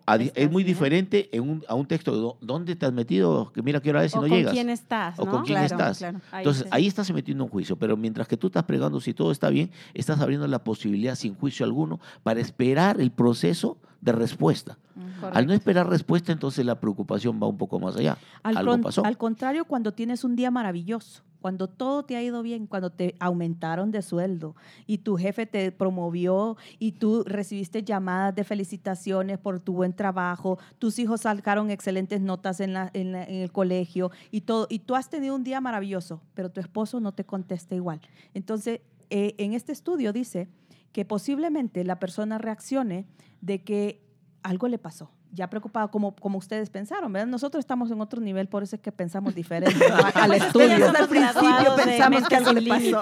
A- 0.05 0.15
Es 0.15 0.27
¿Estás 0.27 0.51
muy 0.51 0.63
diferente 0.63 1.29
en 1.31 1.49
un- 1.49 1.63
a 1.67 1.75
un 1.75 1.85
texto, 1.85 2.11
"¿Dó- 2.13 2.37
¿dónde 2.41 2.75
te 2.75 2.85
has 2.85 2.91
metido? 2.93 3.51
Que 3.53 3.61
mira 3.61 3.79
qué 3.79 3.91
hora 3.91 4.03
es 4.03 4.13
y 4.13 4.17
o 4.17 4.21
no 4.21 4.27
con 4.27 4.37
llegas. 4.37 4.53
quién 4.53 4.69
estás, 4.69 5.17
O 5.19 5.25
¿no? 5.25 5.31
con 5.31 5.43
quién 5.43 5.57
Claro, 5.59 5.73
estás. 5.73 5.97
claro. 5.99 6.19
Ahí 6.31 6.39
Entonces, 6.41 6.63
sí. 6.63 6.69
ahí 6.71 6.87
estás 6.87 7.11
metiendo 7.13 7.43
un 7.45 7.49
juicio, 7.49 7.75
pero 7.77 7.95
mientras 7.95 8.27
que 8.27 8.35
tú 8.35 8.47
estás 8.47 8.63
pregando 8.63 8.99
si 8.99 9.13
todo 9.13 9.31
está 9.31 9.49
bien, 9.49 9.71
estás 9.93 10.19
abriendo 10.19 10.47
la 10.47 10.63
posibilidad 10.63 11.15
sin 11.15 11.35
juicio 11.35 11.65
alguno 11.65 11.99
para 12.23 12.41
esperar 12.41 12.99
el 12.99 13.11
proceso 13.11 13.77
de 14.05 14.11
respuesta. 14.11 14.77
Ujú. 14.95 15.25
Al 15.33 15.47
no 15.47 15.53
esperar 15.53 15.89
respuesta, 15.89 16.31
entonces 16.31 16.65
la 16.65 16.79
preocupación 16.79 17.39
va 17.41 17.47
un 17.47 17.57
poco 17.57 17.79
más 17.79 17.97
allá. 17.97 18.17
Al, 18.43 18.57
Algo 18.57 18.71
con- 18.73 18.81
pasó. 18.83 19.03
al 19.03 19.17
contrario, 19.17 19.65
cuando 19.65 19.93
tienes 19.93 20.23
un 20.23 20.35
día 20.35 20.51
maravilloso, 20.51 21.23
cuando 21.41 21.67
todo 21.67 22.03
te 22.03 22.15
ha 22.15 22.23
ido 22.23 22.41
bien, 22.41 22.65
cuando 22.65 22.89
te 22.91 23.15
aumentaron 23.19 23.91
de 23.91 24.01
sueldo 24.01 24.55
y 24.87 24.99
tu 24.99 25.15
jefe 25.17 25.45
te 25.45 25.71
promovió 25.71 26.57
y 26.79 26.93
tú 26.93 27.23
recibiste 27.25 27.83
llamadas 27.83 28.33
de 28.35 28.43
felicitaciones 28.43 29.37
por 29.37 29.59
tu 29.59 29.73
buen 29.73 29.93
trabajo, 29.93 30.57
tus 30.79 30.97
hijos 30.99 31.21
sacaron 31.21 31.69
excelentes 31.71 32.21
notas 32.21 32.59
en, 32.59 32.73
la- 32.73 32.89
en 32.93 33.11
la- 33.11 33.23
en 33.23 33.35
el 33.35 33.51
colegio 33.51 34.11
y 34.31 34.41
todo, 34.41 34.67
y 34.69 34.79
tú 34.79 34.95
has 34.95 35.09
tenido 35.09 35.35
un 35.35 35.43
día 35.43 35.61
maravilloso, 35.61 36.21
pero 36.35 36.49
tu 36.49 36.59
esposo 36.61 36.99
no 36.99 37.11
te 37.11 37.23
contesta 37.25 37.75
igual. 37.75 38.01
Entonces, 38.33 38.81
eh, 39.09 39.35
en 39.37 39.53
este 39.53 39.71
estudio 39.71 40.13
dice 40.13 40.47
que 40.91 41.05
posiblemente 41.05 41.83
la 41.83 41.99
persona 41.99 42.37
reaccione 42.37 43.05
de 43.45 43.63
que 43.63 44.01
algo 44.43 44.67
le 44.67 44.77
pasó. 44.79 45.11
Ya 45.31 45.49
preocupado, 45.49 45.91
como, 45.91 46.15
como 46.15 46.37
ustedes 46.37 46.69
pensaron, 46.69 47.11
¿verdad? 47.11 47.27
Nosotros 47.27 47.59
estamos 47.59 47.91
en 47.91 47.99
otro 47.99 48.21
nivel, 48.21 48.47
por 48.47 48.63
eso 48.63 48.77
es 48.77 48.81
que 48.81 48.93
pensamos 48.93 49.35
diferente 49.35 49.85
al 50.13 50.27
Pues 50.27 50.43
estudio. 50.43 50.67
Desde 50.69 50.99
el 51.01 51.07
principio 51.09 51.75
pensamos 51.75 52.27
que 52.29 52.35
algo 52.37 52.53
le 52.53 52.69
pasó. 52.69 53.01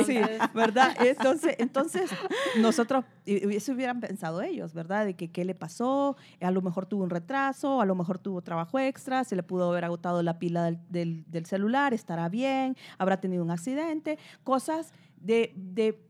Sí, 0.06 0.18
¿verdad? 0.54 0.96
Entonces, 1.00 1.56
entonces 1.58 2.10
nosotros, 2.58 3.04
eso 3.26 3.72
hubieran 3.72 4.00
pensado 4.00 4.40
ellos, 4.40 4.72
¿verdad? 4.72 5.04
De 5.04 5.14
que 5.14 5.30
qué 5.30 5.44
le 5.44 5.54
pasó, 5.54 6.16
a 6.40 6.50
lo 6.50 6.62
mejor 6.62 6.86
tuvo 6.86 7.04
un 7.04 7.10
retraso, 7.10 7.82
a 7.82 7.84
lo 7.84 7.94
mejor 7.94 8.18
tuvo 8.18 8.40
trabajo 8.40 8.78
extra, 8.78 9.22
se 9.24 9.36
le 9.36 9.42
pudo 9.42 9.68
haber 9.70 9.84
agotado 9.84 10.22
la 10.22 10.38
pila 10.38 10.64
del, 10.64 10.78
del- 10.88 11.24
del 11.30 11.44
celular, 11.44 11.92
estará 11.92 12.30
bien, 12.30 12.76
habrá 12.96 13.20
tenido 13.20 13.44
un 13.44 13.50
accidente, 13.50 14.18
cosas 14.42 14.92
de, 15.20 15.52
de 15.54 16.00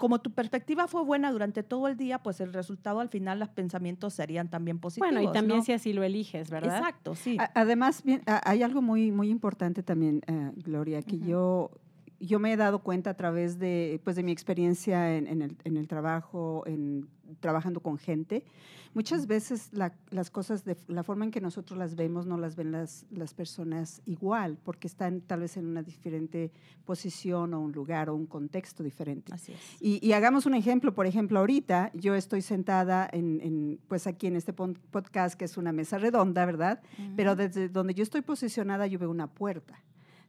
como 0.00 0.20
tu 0.20 0.32
perspectiva 0.32 0.88
fue 0.88 1.04
buena 1.04 1.30
durante 1.30 1.62
todo 1.62 1.86
el 1.86 1.96
día, 1.96 2.18
pues 2.22 2.40
el 2.40 2.52
resultado 2.52 2.98
al 3.00 3.08
final, 3.10 3.38
los 3.38 3.50
pensamientos 3.50 4.14
serían 4.14 4.48
también 4.48 4.78
positivos. 4.80 5.12
Bueno, 5.12 5.30
y 5.30 5.32
también 5.32 5.58
¿no? 5.58 5.64
si 5.64 5.72
así 5.72 5.92
lo 5.92 6.02
eliges, 6.02 6.50
¿verdad? 6.50 6.78
Exacto, 6.78 7.14
sí. 7.14 7.36
A- 7.38 7.50
Además, 7.54 8.02
bien, 8.02 8.22
a- 8.26 8.40
hay 8.50 8.62
algo 8.62 8.82
muy, 8.82 9.12
muy 9.12 9.28
importante 9.28 9.82
también, 9.82 10.22
eh, 10.26 10.50
Gloria, 10.56 11.02
que 11.02 11.18
yo, 11.20 11.70
yo 12.20 12.38
me 12.38 12.52
he 12.52 12.56
dado 12.56 12.80
cuenta 12.80 13.10
a 13.10 13.14
través 13.14 13.58
de, 13.58 14.00
pues, 14.04 14.14
de 14.14 14.22
mi 14.22 14.30
experiencia 14.32 15.16
en, 15.16 15.26
en 15.26 15.42
el, 15.42 15.56
en 15.64 15.76
el 15.76 15.88
trabajo, 15.88 16.62
en 16.66 17.08
trabajando 17.40 17.80
con 17.80 17.96
gente. 17.96 18.44
Muchas 18.92 19.28
veces 19.28 19.68
la- 19.72 19.94
las 20.10 20.30
cosas, 20.30 20.64
de 20.64 20.76
la 20.88 21.04
forma 21.04 21.24
en 21.24 21.30
que 21.30 21.40
nosotros 21.40 21.78
las 21.78 21.94
vemos, 21.94 22.26
no 22.26 22.36
las 22.36 22.56
ven 22.56 22.72
las, 22.72 23.06
las 23.10 23.34
personas 23.34 24.02
igual, 24.04 24.58
porque 24.64 24.88
están 24.88 25.20
tal 25.20 25.40
vez 25.40 25.56
en 25.56 25.66
una 25.66 25.82
diferente 25.84 26.50
posición 26.84 27.54
o 27.54 27.60
un 27.60 27.70
lugar 27.72 28.10
o 28.10 28.16
un 28.16 28.26
contexto 28.26 28.82
diferente. 28.82 29.32
Así 29.32 29.52
es. 29.52 29.58
Y, 29.80 30.04
y 30.04 30.12
hagamos 30.12 30.44
un 30.44 30.54
ejemplo, 30.54 30.92
por 30.92 31.06
ejemplo, 31.06 31.38
ahorita 31.38 31.92
yo 31.94 32.16
estoy 32.16 32.42
sentada 32.42 33.08
en, 33.12 33.40
en, 33.40 33.78
pues 33.86 34.08
aquí 34.08 34.26
en 34.26 34.34
este 34.34 34.52
podcast 34.52 35.38
que 35.38 35.44
es 35.44 35.56
una 35.56 35.70
mesa 35.72 35.98
redonda, 35.98 36.44
¿verdad? 36.44 36.82
Pero 37.16 37.36
desde 37.36 37.68
donde 37.68 37.94
yo 37.94 38.02
estoy 38.02 38.22
posicionada 38.22 38.88
yo 38.88 38.98
veo 38.98 39.10
una 39.10 39.28
puerta. 39.28 39.78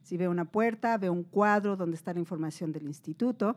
Si 0.02 0.16
veo 0.16 0.30
una 0.30 0.44
puerta, 0.44 0.98
veo 0.98 1.12
un 1.12 1.22
cuadro 1.24 1.76
donde 1.76 1.96
está 1.96 2.12
la 2.12 2.20
información 2.20 2.72
del 2.72 2.84
instituto. 2.86 3.56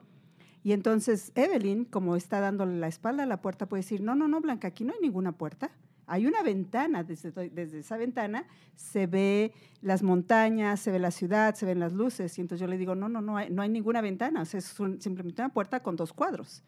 Y 0.64 0.72
entonces 0.72 1.32
Evelyn, 1.36 1.86
como 1.86 2.16
está 2.16 2.40
dándole 2.40 2.78
la 2.80 2.88
espalda 2.88 3.24
a 3.24 3.26
la 3.28 3.42
puerta, 3.42 3.68
puede 3.68 3.84
decir, 3.84 4.02
no, 4.02 4.16
no, 4.16 4.28
no, 4.28 4.42
Blanca, 4.42 4.70
aquí 4.70 4.84
no 4.84 4.94
hay 4.94 5.00
ninguna 5.00 5.32
puerta. 5.32 5.72
Hay 6.08 6.28
una 6.28 6.44
ventana, 6.44 7.04
desde, 7.04 7.32
desde 7.50 7.80
esa 7.80 7.98
ventana 7.98 8.46
se 8.76 9.08
ve 9.08 9.54
las 9.82 10.04
montañas, 10.04 10.80
se 10.80 10.92
ve 10.92 11.00
la 11.00 11.12
ciudad, 11.12 11.56
se 11.56 11.66
ven 11.66 11.80
las 11.80 11.94
luces. 11.94 12.38
Y 12.38 12.42
entonces 12.42 12.62
yo 12.62 12.68
le 12.68 12.78
digo, 12.78 12.96
no, 12.96 13.10
no, 13.10 13.22
no 13.22 13.38
hay, 13.38 13.50
no 13.50 13.62
hay 13.62 13.70
ninguna 13.70 14.02
ventana, 14.02 14.42
o 14.42 14.46
sea, 14.46 14.60
es 14.60 14.66
simplemente 15.00 15.42
una 15.42 15.50
puerta 15.50 15.82
con 15.82 15.96
dos 15.96 16.14
cuadros. 16.14 16.64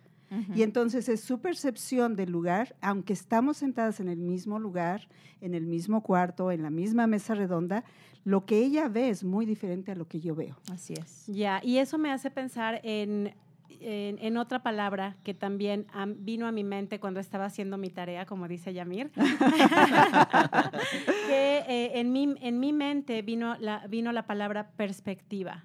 Y 0.55 0.63
entonces 0.63 1.07
es 1.09 1.21
su 1.21 1.39
percepción 1.39 2.15
del 2.15 2.31
lugar, 2.31 2.75
aunque 2.81 3.13
estamos 3.13 3.57
sentadas 3.57 3.99
en 3.99 4.09
el 4.09 4.17
mismo 4.17 4.59
lugar, 4.59 5.07
en 5.41 5.53
el 5.53 5.65
mismo 5.65 6.01
cuarto, 6.03 6.51
en 6.51 6.61
la 6.63 6.69
misma 6.69 7.07
mesa 7.07 7.33
redonda, 7.33 7.83
lo 8.25 8.45
que 8.45 8.59
ella 8.59 8.89
ve 8.89 9.09
es 9.09 9.23
muy 9.23 9.45
diferente 9.45 9.91
a 9.91 9.95
lo 9.95 10.07
que 10.07 10.19
yo 10.19 10.35
veo. 10.35 10.57
Así 10.71 10.93
es. 10.93 11.25
Ya, 11.27 11.61
y 11.63 11.77
eso 11.77 11.97
me 11.97 12.11
hace 12.11 12.29
pensar 12.29 12.81
en, 12.83 13.33
en, 13.79 14.17
en 14.19 14.37
otra 14.37 14.63
palabra 14.63 15.15
que 15.23 15.33
también 15.33 15.85
am- 15.93 16.15
vino 16.19 16.45
a 16.45 16.51
mi 16.51 16.65
mente 16.65 16.99
cuando 16.99 17.21
estaba 17.21 17.45
haciendo 17.45 17.77
mi 17.77 17.89
tarea, 17.89 18.25
como 18.25 18.49
dice 18.49 18.73
Yamir. 18.73 19.11
que 21.27 21.57
eh, 21.67 21.99
en, 21.99 22.11
mi, 22.11 22.35
en 22.41 22.59
mi 22.59 22.73
mente 22.73 23.21
vino 23.21 23.55
la, 23.59 23.85
vino 23.87 24.11
la 24.11 24.25
palabra 24.27 24.71
perspectiva. 24.71 25.63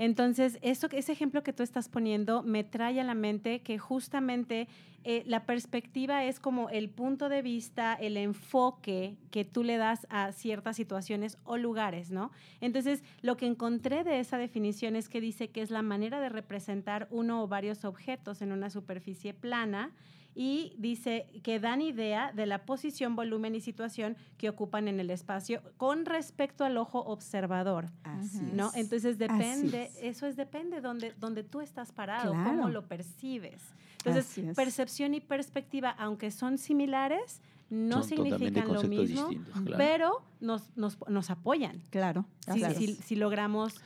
Entonces, 0.00 0.58
eso, 0.62 0.88
ese 0.92 1.12
ejemplo 1.12 1.42
que 1.42 1.52
tú 1.52 1.62
estás 1.62 1.90
poniendo 1.90 2.42
me 2.42 2.64
trae 2.64 2.98
a 3.02 3.04
la 3.04 3.12
mente 3.12 3.60
que 3.60 3.78
justamente 3.78 4.66
eh, 5.04 5.24
la 5.26 5.44
perspectiva 5.44 6.24
es 6.24 6.40
como 6.40 6.70
el 6.70 6.88
punto 6.88 7.28
de 7.28 7.42
vista, 7.42 7.92
el 7.96 8.16
enfoque 8.16 9.18
que 9.30 9.44
tú 9.44 9.62
le 9.62 9.76
das 9.76 10.06
a 10.08 10.32
ciertas 10.32 10.76
situaciones 10.76 11.36
o 11.44 11.58
lugares, 11.58 12.10
¿no? 12.10 12.30
Entonces, 12.62 13.04
lo 13.20 13.36
que 13.36 13.44
encontré 13.44 14.02
de 14.02 14.20
esa 14.20 14.38
definición 14.38 14.96
es 14.96 15.10
que 15.10 15.20
dice 15.20 15.48
que 15.48 15.60
es 15.60 15.70
la 15.70 15.82
manera 15.82 16.18
de 16.18 16.30
representar 16.30 17.06
uno 17.10 17.42
o 17.42 17.46
varios 17.46 17.84
objetos 17.84 18.40
en 18.40 18.52
una 18.52 18.70
superficie 18.70 19.34
plana 19.34 19.92
y 20.34 20.74
dice 20.78 21.26
que 21.42 21.58
dan 21.58 21.82
idea 21.82 22.32
de 22.32 22.46
la 22.46 22.64
posición, 22.64 23.16
volumen 23.16 23.54
y 23.54 23.60
situación 23.60 24.16
que 24.36 24.48
ocupan 24.48 24.88
en 24.88 25.00
el 25.00 25.10
espacio 25.10 25.60
con 25.76 26.06
respecto 26.06 26.64
al 26.64 26.76
ojo 26.76 27.00
observador. 27.00 27.86
Así. 28.04 28.40
¿no? 28.52 28.68
es. 28.68 28.76
Entonces 28.76 29.18
depende, 29.18 29.90
es. 29.94 30.16
eso 30.16 30.26
es 30.26 30.36
depende 30.36 30.80
donde, 30.80 31.12
donde 31.18 31.42
tú 31.42 31.60
estás 31.60 31.92
parado, 31.92 32.32
Claro. 32.32 32.48
cómo 32.50 32.68
lo 32.68 32.86
percibes. 32.86 33.60
Entonces, 34.04 34.54
percepción 34.56 35.12
y 35.14 35.20
perspectiva, 35.20 35.90
aunque 35.90 36.30
son 36.30 36.56
similares, 36.58 37.42
no 37.68 37.98
Son 37.98 38.04
significan 38.04 38.72
lo 38.72 38.82
mismo, 38.82 39.28
claro. 39.52 39.76
pero 39.76 40.22
nos, 40.40 40.70
nos, 40.76 40.98
nos 41.08 41.30
apoyan. 41.30 41.82
Claro. 41.90 42.24
Si, 42.52 42.58
Claro. 42.58 42.74
si, 42.74 42.94
si 42.94 43.14
logramos... 43.16 43.80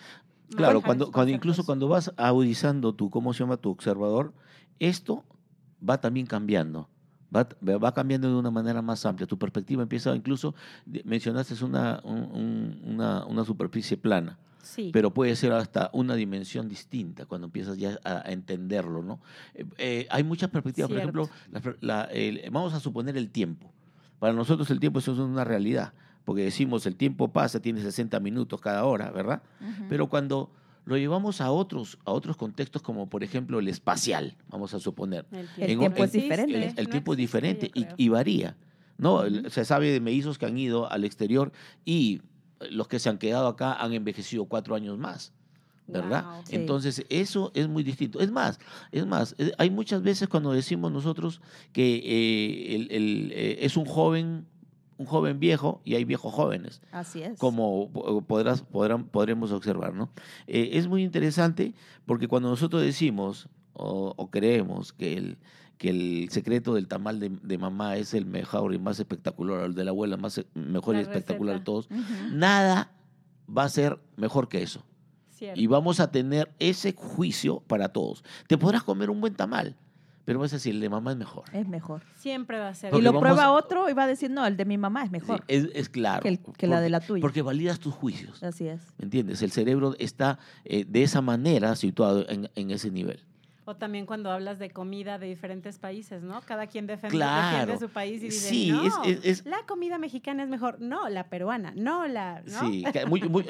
Claro, 0.56 0.82
cuando, 0.82 1.10
cuando 1.10 1.32
incluso 1.32 1.64
cuando 1.66 1.88
vas 1.88 2.12
agudizando 2.16 2.94
tu, 2.94 3.10
¿cómo 3.10 3.32
se 3.32 3.40
llama? 3.40 3.56
Tu 3.56 3.70
observador, 3.70 4.32
esto 4.78 5.24
va 5.88 6.00
también 6.00 6.26
cambiando. 6.26 6.88
Va, 7.34 7.48
va 7.78 7.92
cambiando 7.92 8.28
de 8.28 8.34
una 8.36 8.50
manera 8.50 8.80
más 8.80 9.04
amplia. 9.06 9.26
Tu 9.26 9.36
perspectiva 9.38 9.82
empieza, 9.82 10.14
incluso 10.14 10.54
mencionaste 11.04 11.62
una, 11.64 12.00
un- 12.04 12.30
un- 12.32 12.80
una, 12.94 13.24
una 13.26 13.44
superficie 13.44 13.96
plana, 13.96 14.38
Sí. 14.62 14.90
pero 14.92 15.12
puede 15.12 15.34
ser 15.34 15.52
hasta 15.52 15.90
una 15.92 16.14
dimensión 16.14 16.68
distinta 16.68 17.26
cuando 17.26 17.46
empiezas 17.46 17.76
ya 17.76 17.98
a, 18.04 18.30
entenderlo, 18.30 19.02
¿no? 19.02 19.20
Eh, 19.54 19.64
eh, 19.78 20.06
hay 20.10 20.22
muchas 20.22 20.48
perspectivas. 20.50 20.88
Por 20.88 20.98
ejemplo, 20.98 21.28
la 21.50 21.60
per- 21.60 21.78
la- 21.80 22.04
el- 22.04 22.40
vamos 22.52 22.72
a 22.72 22.78
suponer 22.80 23.16
el 23.16 23.30
tiempo. 23.30 23.72
Para 24.20 24.32
nosotros 24.32 24.70
el 24.70 24.78
tiempo 24.78 25.00
eso 25.00 25.12
es 25.12 25.18
una 25.18 25.42
realidad, 25.44 25.92
porque 26.24 26.42
decimos 26.44 26.86
el 26.86 26.94
tiempo 26.94 27.32
pasa, 27.32 27.58
tiene 27.60 27.80
60 27.82 28.20
minutos 28.20 28.60
cada 28.60 28.84
hora, 28.84 29.10
¿verdad? 29.10 29.42
Pero 29.88 30.08
cuando 30.08 30.50
lo 30.84 30.96
llevamos 30.96 31.40
a 31.40 31.50
otros, 31.50 31.98
a 32.04 32.12
otros 32.12 32.36
contextos, 32.36 32.82
como 32.82 33.08
por 33.08 33.24
ejemplo 33.24 33.58
el 33.58 33.68
espacial, 33.68 34.36
vamos 34.48 34.74
a 34.74 34.80
suponer. 34.80 35.26
el 35.32 35.70
En- 35.70 35.78
tiempo 35.78 35.98
en- 35.98 36.04
es 36.04 36.12
diferente. 36.12 36.54
El, 36.56 36.62
existe, 36.62 36.80
el 36.80 36.86
no 36.86 36.90
tiempo 36.92 37.12
es 37.12 37.16
diferente 37.18 37.70
y, 37.96 38.08
varía. 38.08 38.56
¿no? 38.98 39.22
Se 39.50 39.64
sabe 39.64 39.90
de 39.90 40.00
mellizos 40.00 40.38
que 40.38 40.46
han 40.46 40.56
ido 40.58 40.90
al 40.90 41.04
exterior 41.04 41.52
y 41.84 42.20
los 42.70 42.86
que 42.88 42.98
se 42.98 43.08
han 43.08 43.18
quedado 43.18 43.48
acá 43.48 43.72
han 43.74 43.92
envejecido 43.92 44.44
cuatro 44.46 44.74
años 44.74 44.98
más. 44.98 45.32
¿Verdad? 45.86 46.24
Wow. 46.24 46.42
Sí. 46.46 46.56
Entonces, 46.56 47.04
eso 47.10 47.50
es 47.54 47.68
muy 47.68 47.82
distinto. 47.82 48.18
Es 48.20 48.30
más, 48.30 48.58
es 48.90 49.04
más, 49.04 49.34
eh, 49.36 49.52
hay 49.58 49.68
muchas 49.68 50.00
veces 50.02 50.28
cuando 50.28 50.50
decimos 50.52 50.90
nosotros 50.90 51.42
que 51.74 51.96
eh, 51.96 52.74
el- 52.74 52.88
el, 52.90 53.32
eh, 53.34 53.58
es 53.60 53.76
un 53.76 53.84
joven, 53.84 54.46
un 54.96 55.06
joven 55.06 55.40
viejo 55.40 55.80
y 55.84 55.94
hay 55.96 56.04
viejos 56.04 56.32
jóvenes 56.32 56.80
Así 56.92 57.22
es. 57.22 57.38
como 57.38 57.90
po- 57.90 58.22
podrás, 58.22 58.62
podrán, 58.62 59.04
podremos 59.04 59.50
observar. 59.52 59.94
¿no? 59.94 60.10
Eh, 60.46 60.70
es 60.74 60.86
muy 60.88 61.02
interesante 61.02 61.74
porque 62.06 62.28
cuando 62.28 62.48
nosotros 62.48 62.82
decimos 62.82 63.48
o, 63.72 64.14
o 64.16 64.30
creemos 64.30 64.92
que 64.92 65.14
el, 65.16 65.38
que 65.78 65.90
el 65.90 66.28
secreto 66.30 66.74
del 66.74 66.86
tamal 66.86 67.18
de, 67.18 67.30
de 67.42 67.58
mamá 67.58 67.96
es 67.96 68.14
el 68.14 68.24
mejor 68.26 68.72
y 68.72 68.78
más 68.78 69.00
espectacular, 69.00 69.58
o 69.62 69.64
el 69.66 69.74
de 69.74 69.84
la 69.84 69.90
abuela 69.90 70.16
más 70.16 70.40
mejor 70.54 70.94
La 70.94 71.00
y 71.00 71.02
espectacular 71.02 71.58
de 71.58 71.64
todos, 71.64 71.88
nada 72.32 72.92
va 73.48 73.64
a 73.64 73.68
ser 73.68 73.98
mejor 74.16 74.48
que 74.48 74.62
eso. 74.62 74.84
Cierto. 75.30 75.60
Y 75.60 75.66
vamos 75.66 75.98
a 75.98 76.12
tener 76.12 76.54
ese 76.60 76.92
juicio 76.92 77.60
para 77.66 77.88
todos. 77.88 78.22
Te 78.46 78.56
podrás 78.56 78.84
comer 78.84 79.10
un 79.10 79.20
buen 79.20 79.34
tamal, 79.34 79.76
pero 80.24 80.38
vas 80.38 80.52
a 80.52 80.56
decir, 80.56 80.74
el 80.74 80.80
de 80.80 80.88
mamá 80.88 81.12
es 81.12 81.16
mejor. 81.18 81.44
Es 81.52 81.66
mejor. 81.68 82.02
Siempre 82.16 82.58
va 82.58 82.68
a 82.68 82.74
ser. 82.74 82.88
Y 82.88 82.92
Porque 82.92 83.04
lo 83.04 83.12
vamos 83.12 83.20
prueba 83.22 83.50
otro 83.52 83.88
y 83.88 83.92
va 83.92 84.04
a 84.04 84.06
decir, 84.06 84.30
no, 84.30 84.46
el 84.46 84.56
de 84.56 84.64
mi 84.64 84.78
mamá 84.78 85.00
es 85.02 85.08
Sí, 85.08 85.12
mejor 85.12 85.44
es, 85.48 85.68
es 85.74 85.88
claro. 85.88 86.22
que, 86.22 86.28
el- 86.28 86.38
que 86.38 86.66
la 86.66 86.76
porque- 86.76 86.82
de 86.82 86.90
la 86.90 87.00
tuya. 87.00 87.20
Porque 87.20 87.42
validas 87.42 87.78
tus 87.78 87.94
juicios. 87.94 88.42
Así 88.42 88.66
es. 88.66 88.80
¿Me 88.98 89.04
entiendes? 89.04 89.42
El 89.42 89.50
cerebro 89.52 89.94
está 89.98 90.38
eh, 90.64 90.84
de 90.88 91.02
esa 91.02 91.20
manera 91.20 91.76
situado 91.76 92.28
en, 92.28 92.50
en 92.54 92.70
ese 92.70 92.90
nivel. 92.90 93.20
O 93.66 93.74
también 93.76 94.04
cuando 94.04 94.30
hablas 94.30 94.58
de 94.58 94.68
comida 94.70 95.18
de 95.18 95.26
diferentes 95.26 95.78
países, 95.78 96.22
¿no? 96.22 96.42
Cada 96.42 96.66
quien 96.66 96.86
defiende, 96.86 97.16
Claro. 97.16 97.58
defiende 97.58 97.86
su 97.86 97.90
país 97.92 98.20
y 98.22 98.26
dice, 98.26 98.48
Sí, 98.50 98.70
no, 98.70 98.84
es- 98.84 98.94
es- 99.06 99.24
es- 99.40 99.46
la 99.46 99.64
comida 99.66 99.96
mexicana 99.96 100.42
es 100.42 100.50
mejor. 100.50 100.80
No, 100.80 101.08
la 101.08 101.28
peruana. 101.30 101.72
No, 101.74 102.06
la... 102.06 102.42
¿no? 102.46 102.60
Sí, 102.68 102.84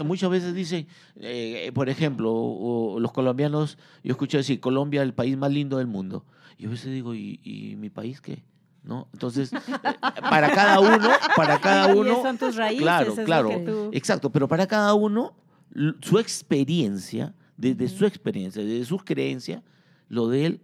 muchas 0.04 0.30
veces 0.30 0.54
dicen, 0.54 0.86
eh, 1.16 1.72
por 1.74 1.88
ejemplo, 1.88 2.32
o- 2.32 2.94
o 2.94 3.00
los 3.00 3.10
colombianos, 3.10 3.76
yo 4.04 4.12
escucho 4.12 4.36
decir, 4.38 4.60
Colombia 4.60 5.02
el 5.02 5.14
país 5.14 5.36
más 5.36 5.50
lindo 5.50 5.78
del 5.78 5.88
mundo. 5.88 6.24
Y 6.58 6.66
a 6.66 6.68
veces 6.68 6.92
digo, 6.92 7.14
¿y, 7.16 7.40
y 7.42 7.74
mi 7.74 7.90
país 7.90 8.20
qué? 8.20 8.44
¿No? 8.84 9.08
Entonces, 9.14 9.52
eh, 9.52 9.58
para 10.20 10.50
cada 10.52 10.78
uno, 10.78 11.08
para 11.34 11.58
cada 11.60 11.92
Y 11.92 11.98
uno, 11.98 12.22
son 12.22 12.38
tus 12.38 12.54
raíces, 12.54 12.82
claro, 12.82 13.14
claro, 13.24 13.50
tú- 13.64 13.90
exacto, 13.92 14.30
pero 14.30 14.46
para 14.46 14.66
cada 14.68 14.94
uno, 14.94 15.34
su 16.02 16.18
experiencia, 16.20 17.34
desde 17.56 17.88
su 17.88 18.04
experiencia, 18.06 18.62
desde 18.64 18.84
sus 18.84 19.02
creencias, 19.02 19.62
lo 20.14 20.28
de 20.28 20.46
él 20.46 20.60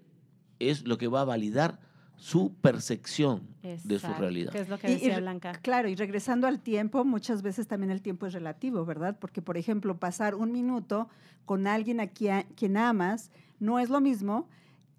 es 0.58 0.86
lo 0.86 0.96
que 0.98 1.08
va 1.08 1.22
a 1.22 1.24
validar 1.24 1.80
su 2.16 2.52
percepción 2.60 3.48
de 3.62 3.78
su 3.78 3.92
Exacto, 3.94 4.20
realidad. 4.20 4.52
Que 4.52 4.60
es 4.60 4.68
lo 4.68 4.78
que 4.78 4.88
Y- 4.88 4.90
y 4.90 4.94
decía 4.96 5.14
re- 5.16 5.20
Blanca. 5.22 5.52
Claro, 5.62 5.88
y 5.88 5.94
regresando 5.94 6.46
al 6.46 6.60
tiempo, 6.60 7.04
muchas 7.04 7.40
veces 7.42 7.66
también 7.66 7.90
el 7.90 8.02
tiempo 8.02 8.26
es 8.26 8.34
relativo, 8.34 8.84
¿verdad? 8.84 9.16
Porque, 9.18 9.40
por 9.40 9.56
ejemplo, 9.56 9.96
pasar 9.98 10.34
un 10.34 10.52
minuto 10.52 11.08
con 11.46 11.66
alguien 11.66 11.98
a 12.00 12.08
quien, 12.08 12.44
quien 12.56 12.76
amas 12.76 13.30
no 13.58 13.78
es 13.78 13.88
lo 13.88 14.00
mismo 14.00 14.48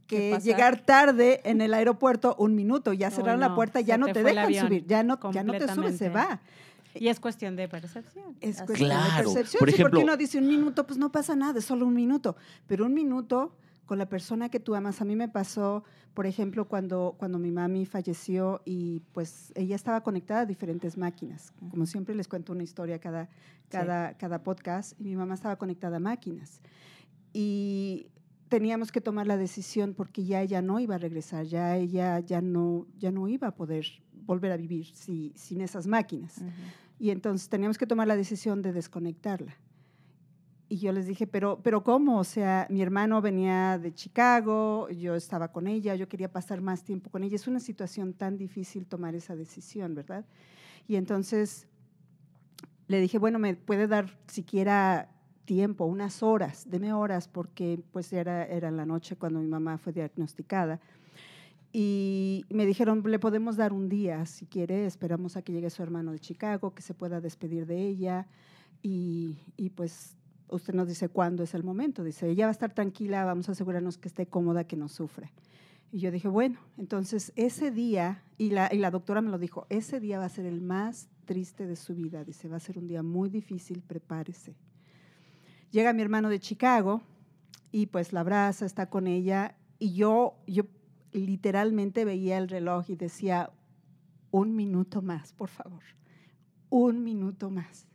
Que 0.08 0.38
llegar 0.44 0.84
tarde 0.84 1.40
en 1.46 1.62
el 1.62 1.74
aeropuerto 1.74 2.36
un 2.38 2.54
minuto, 2.56 2.92
ya 2.92 3.10
cerraron 3.12 3.40
no, 3.40 3.48
la 3.50 3.56
puerta, 3.56 3.80
ya 3.82 3.98
no 3.98 4.08
te 4.08 4.14
te 4.14 4.24
dejan 4.24 4.54
subir, 4.54 4.86
ya 4.86 5.04
no, 5.04 5.18
ya 5.32 5.44
no 5.44 5.54
te 5.54 5.68
subes, 5.74 5.98
se 5.98 6.10
va. 6.10 6.42
Y 6.96 7.08
es 7.08 7.20
cuestión 7.22 7.56
de 7.56 7.70
percepción. 7.70 8.36
Es 8.42 8.58
Así 8.58 8.66
cuestión 8.66 8.90
Claro, 8.90 9.30
de 9.30 9.36
percepción. 9.36 9.60
por 9.60 9.70
sí, 9.70 9.76
ejemplo- 9.76 9.92
porque 9.92 10.04
uno 10.04 10.18
dice 10.18 10.38
un 10.40 10.48
minuto, 10.48 10.86
pues 10.86 10.98
no 11.00 11.10
pasa 11.14 11.34
nada, 11.38 11.60
es 11.60 11.66
solo 11.66 11.86
un 11.86 11.94
minuto. 11.94 12.36
Pero 12.68 12.86
un 12.86 12.94
minuto 12.94 13.56
con 13.92 13.98
la 13.98 14.08
persona 14.08 14.48
que 14.48 14.62
tú 14.62 14.74
amas. 14.74 15.02
A 15.02 15.04
mí 15.04 15.18
me 15.18 15.28
pasó, 15.28 15.84
por 16.14 16.26
ejemplo, 16.26 16.66
cuando, 16.70 17.16
cuando 17.18 17.40
mi 17.40 17.52
mami 17.52 17.86
falleció 17.86 18.62
y 18.64 19.02
pues 19.12 19.52
ella 19.54 19.76
estaba 19.76 20.00
conectada 20.00 20.40
a 20.40 20.46
diferentes 20.46 20.98
máquinas. 20.98 21.52
Como 21.70 21.86
siempre 21.86 22.16
les 22.16 22.30
cuento 22.30 22.54
una 22.54 22.64
historia 22.64 23.00
cada, 23.00 23.28
cada, 23.68 24.14
cada 24.18 24.44
podcast 24.44 24.98
y 24.98 25.04
mi 25.04 25.18
mamá 25.18 25.34
estaba 25.34 25.58
conectada 25.58 25.98
a 25.98 26.00
máquinas. 26.00 26.62
Y 27.34 28.08
teníamos 28.48 28.94
que 28.94 29.02
tomar 29.02 29.28
la 29.28 29.36
decisión 29.36 29.94
porque 29.94 30.24
ya 30.24 30.42
ella 30.42 30.62
no 30.62 30.80
iba 30.80 30.96
a 30.96 30.98
regresar, 30.98 31.44
ya 31.44 31.76
ella 31.76 32.18
ya 32.22 32.40
no, 32.40 32.88
ya 32.98 33.12
no 33.12 33.28
iba 33.28 33.50
a 33.50 33.56
poder 33.56 33.86
volver 34.14 34.54
a 34.54 34.56
vivir 34.56 34.86
si, 34.94 35.34
sin 35.36 35.60
esas 35.60 35.86
máquinas. 35.86 36.42
Y 36.98 37.10
entonces 37.10 37.50
teníamos 37.50 37.78
que 37.78 37.88
tomar 37.88 38.08
la 38.08 38.16
decisión 38.16 38.62
de 38.62 38.72
desconectarla. 38.72 39.58
Y 40.72 40.78
yo 40.78 40.94
les 40.94 41.06
dije, 41.06 41.28
pero, 41.28 41.60
pero 41.62 41.84
¿cómo? 41.84 42.18
O 42.18 42.24
sea, 42.24 42.66
mi 42.70 42.82
hermano 42.82 43.22
venía 43.22 43.78
de 43.78 43.94
Chicago, 43.94 44.88
yo 44.90 45.16
estaba 45.16 45.52
con 45.52 45.68
ella, 45.68 45.96
yo 45.96 46.08
quería 46.08 46.32
pasar 46.32 46.62
más 46.62 46.86
tiempo 46.86 47.10
con 47.10 47.26
ella. 47.26 47.36
Es 47.36 47.46
una 47.46 47.60
situación 47.60 48.14
tan 48.14 48.38
difícil 48.38 48.86
tomar 48.86 49.14
esa 49.14 49.36
decisión, 49.36 49.96
¿verdad? 49.96 50.24
Y 50.88 50.96
entonces 50.96 51.68
le 52.88 53.02
dije, 53.02 53.18
bueno, 53.18 53.38
¿me 53.38 53.54
puede 53.54 53.86
dar 53.88 54.18
siquiera 54.28 55.12
tiempo, 55.44 55.84
unas 55.84 56.24
horas, 56.24 56.64
deme 56.70 56.94
horas, 56.94 57.28
porque 57.28 57.84
pues 57.92 58.14
era, 58.14 58.46
era 58.46 58.72
la 58.72 58.86
noche 58.86 59.18
cuando 59.18 59.42
mi 59.42 59.48
mamá 59.48 59.78
fue 59.78 59.92
diagnosticada. 59.92 60.80
Y 61.74 62.46
me 62.50 62.66
dijeron, 62.66 63.04
le 63.06 63.20
podemos 63.20 63.58
dar 63.58 63.74
un 63.74 63.90
día, 63.90 64.26
si 64.26 64.46
quiere, 64.46 64.86
esperamos 64.86 65.36
a 65.36 65.42
que 65.42 65.52
llegue 65.52 65.70
su 65.70 65.84
hermano 65.84 66.14
de 66.14 66.20
Chicago, 66.20 66.74
que 66.74 66.82
se 66.82 66.94
pueda 66.94 67.20
despedir 67.20 67.66
de 67.66 67.86
ella. 67.86 68.26
Y, 68.82 69.38
y 69.58 69.70
pues 69.72 70.16
usted 70.52 70.74
nos 70.74 70.88
dice 70.88 71.10
cuándo 71.10 71.44
es 71.44 71.54
el 71.54 71.64
momento. 71.64 72.04
Dice, 72.04 72.30
ella 72.30 72.46
va 72.46 72.50
a 72.50 72.52
estar 72.52 72.74
tranquila, 72.74 73.26
vamos 73.26 73.50
a 73.50 73.54
asegurarnos 73.54 73.98
que 73.98 74.08
esté 74.08 74.28
cómoda, 74.28 74.66
que 74.66 74.78
no 74.78 74.88
sufre. 74.88 75.32
Y 75.92 76.00
yo 76.00 76.12
dije, 76.12 76.28
bueno, 76.28 76.60
entonces 76.78 77.34
ese 77.36 77.72
día, 77.72 78.24
y 78.38 78.52
la, 78.52 78.70
y 78.72 78.78
la 78.78 78.92
doctora 78.92 79.22
me 79.22 79.30
lo 79.30 79.38
dijo, 79.38 79.66
ese 79.70 80.00
día 80.00 80.20
va 80.20 80.26
a 80.26 80.30
ser 80.30 80.46
el 80.46 80.62
más 80.62 81.10
triste 81.26 81.68
de 81.68 81.76
su 81.76 81.96
vida. 81.96 82.24
Dice, 82.24 82.48
va 82.48 82.58
a 82.58 82.62
ser 82.62 82.78
un 82.78 82.88
día 82.88 83.04
muy 83.04 83.30
difícil, 83.30 83.82
prepárese. 83.82 84.56
Llega 85.72 85.94
mi 85.94 86.02
hermano 86.02 86.30
de 86.30 86.40
Chicago 86.40 87.02
y 87.72 87.88
pues 87.88 88.14
la 88.14 88.22
abraza, 88.22 88.66
está 88.66 88.90
con 88.90 89.08
ella 89.08 89.56
y 89.80 89.94
yo, 89.94 90.36
yo 90.48 90.64
literalmente 91.12 92.06
veía 92.06 92.38
el 92.38 92.50
reloj 92.50 92.90
y 92.90 92.96
decía, 92.96 93.50
un 94.32 94.56
minuto 94.56 95.02
más, 95.02 95.34
por 95.34 95.50
favor, 95.50 95.84
un 96.70 97.04
minuto 97.04 97.50
más. 97.50 97.88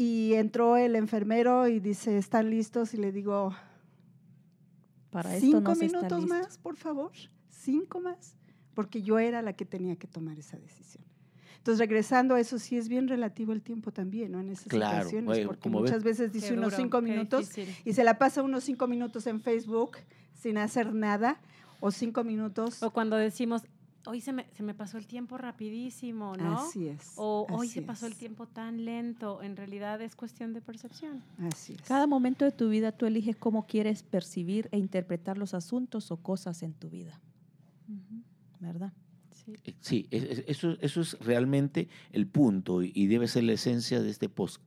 Y 0.00 0.34
entró 0.34 0.76
el 0.76 0.94
enfermero 0.94 1.66
y 1.66 1.80
dice, 1.80 2.16
¿están 2.18 2.50
listos? 2.50 2.94
Y 2.94 2.98
le 2.98 3.10
digo, 3.10 3.52
Para 5.10 5.28
cinco 5.40 5.74
minutos 5.74 6.24
más, 6.28 6.56
por 6.58 6.76
favor, 6.76 7.10
cinco 7.48 8.00
más, 8.00 8.36
porque 8.74 9.02
yo 9.02 9.18
era 9.18 9.42
la 9.42 9.54
que 9.54 9.64
tenía 9.64 9.96
que 9.96 10.06
tomar 10.06 10.38
esa 10.38 10.56
decisión. 10.56 11.02
Entonces, 11.56 11.80
regresando 11.80 12.36
a 12.36 12.40
eso, 12.40 12.60
sí 12.60 12.76
es 12.78 12.88
bien 12.88 13.08
relativo 13.08 13.52
el 13.52 13.60
tiempo 13.60 13.90
también, 13.90 14.30
¿no? 14.30 14.38
En 14.38 14.50
esas 14.50 14.68
Claro, 14.68 15.00
situaciones, 15.00 15.26
bueno, 15.26 15.46
porque 15.48 15.62
como 15.68 15.80
muchas 15.80 16.04
ves- 16.04 16.18
veces 16.18 16.32
dice 16.32 16.54
unos 16.54 16.74
cinco 16.74 17.02
minutos 17.02 17.50
y 17.84 17.92
se 17.92 18.04
la 18.04 18.18
pasa 18.18 18.42
unos 18.42 18.62
cinco 18.62 18.86
minutos 18.86 19.26
en 19.26 19.40
Facebook 19.40 19.96
sin 20.32 20.58
hacer 20.58 20.94
nada, 20.94 21.40
o 21.80 21.90
cinco 21.90 22.22
minutos. 22.22 22.84
O 22.84 22.92
cuando 22.92 23.16
decimos, 23.16 23.62
hoy 24.08 24.20
se 24.20 24.32
me, 24.32 24.46
se 24.56 24.62
me 24.62 24.74
pasó 24.74 24.98
el 24.98 25.06
tiempo 25.06 25.38
rapidísimo, 25.38 26.36
¿no? 26.36 26.58
Así 26.60 26.88
es. 26.88 27.12
O 27.16 27.46
hoy 27.50 27.68
se 27.68 27.82
pasó 27.82 28.06
el 28.06 28.16
tiempo 28.16 28.46
tan 28.46 28.84
lento. 28.84 29.42
En 29.42 29.56
realidad 29.56 30.00
es 30.02 30.16
cuestión 30.16 30.52
de 30.54 30.60
percepción. 30.60 31.22
Así 31.38 31.74
es. 31.74 31.82
Cada 31.82 32.06
momento 32.06 32.44
de 32.44 32.52
tu 32.52 32.68
vida 32.68 32.92
tú 32.92 33.06
eliges 33.06 33.36
cómo 33.36 33.66
quieres 33.66 34.02
percibir 34.02 34.68
e 34.72 34.78
interpretar 34.78 35.36
los 35.38 35.54
asuntos 35.54 36.10
o 36.10 36.16
cosas 36.16 36.62
en 36.62 36.72
tu 36.72 36.88
vida, 36.90 37.20
¿verdad? 38.60 38.92
Sí. 39.44 39.54
Eh, 39.64 39.74
Sí, 39.80 40.06
es- 40.10 40.24
es- 40.24 40.44
eso, 40.46 40.76
eso 40.80 41.00
es 41.00 41.18
realmente 41.20 41.88
el 42.12 42.26
punto 42.26 42.82
y, 42.82 42.92
y 42.94 43.06
debe 43.06 43.28
ser 43.28 43.44
la 43.44 43.52
esencia 43.52 44.00
de 44.02 44.10
este 44.10 44.28
post, 44.28 44.60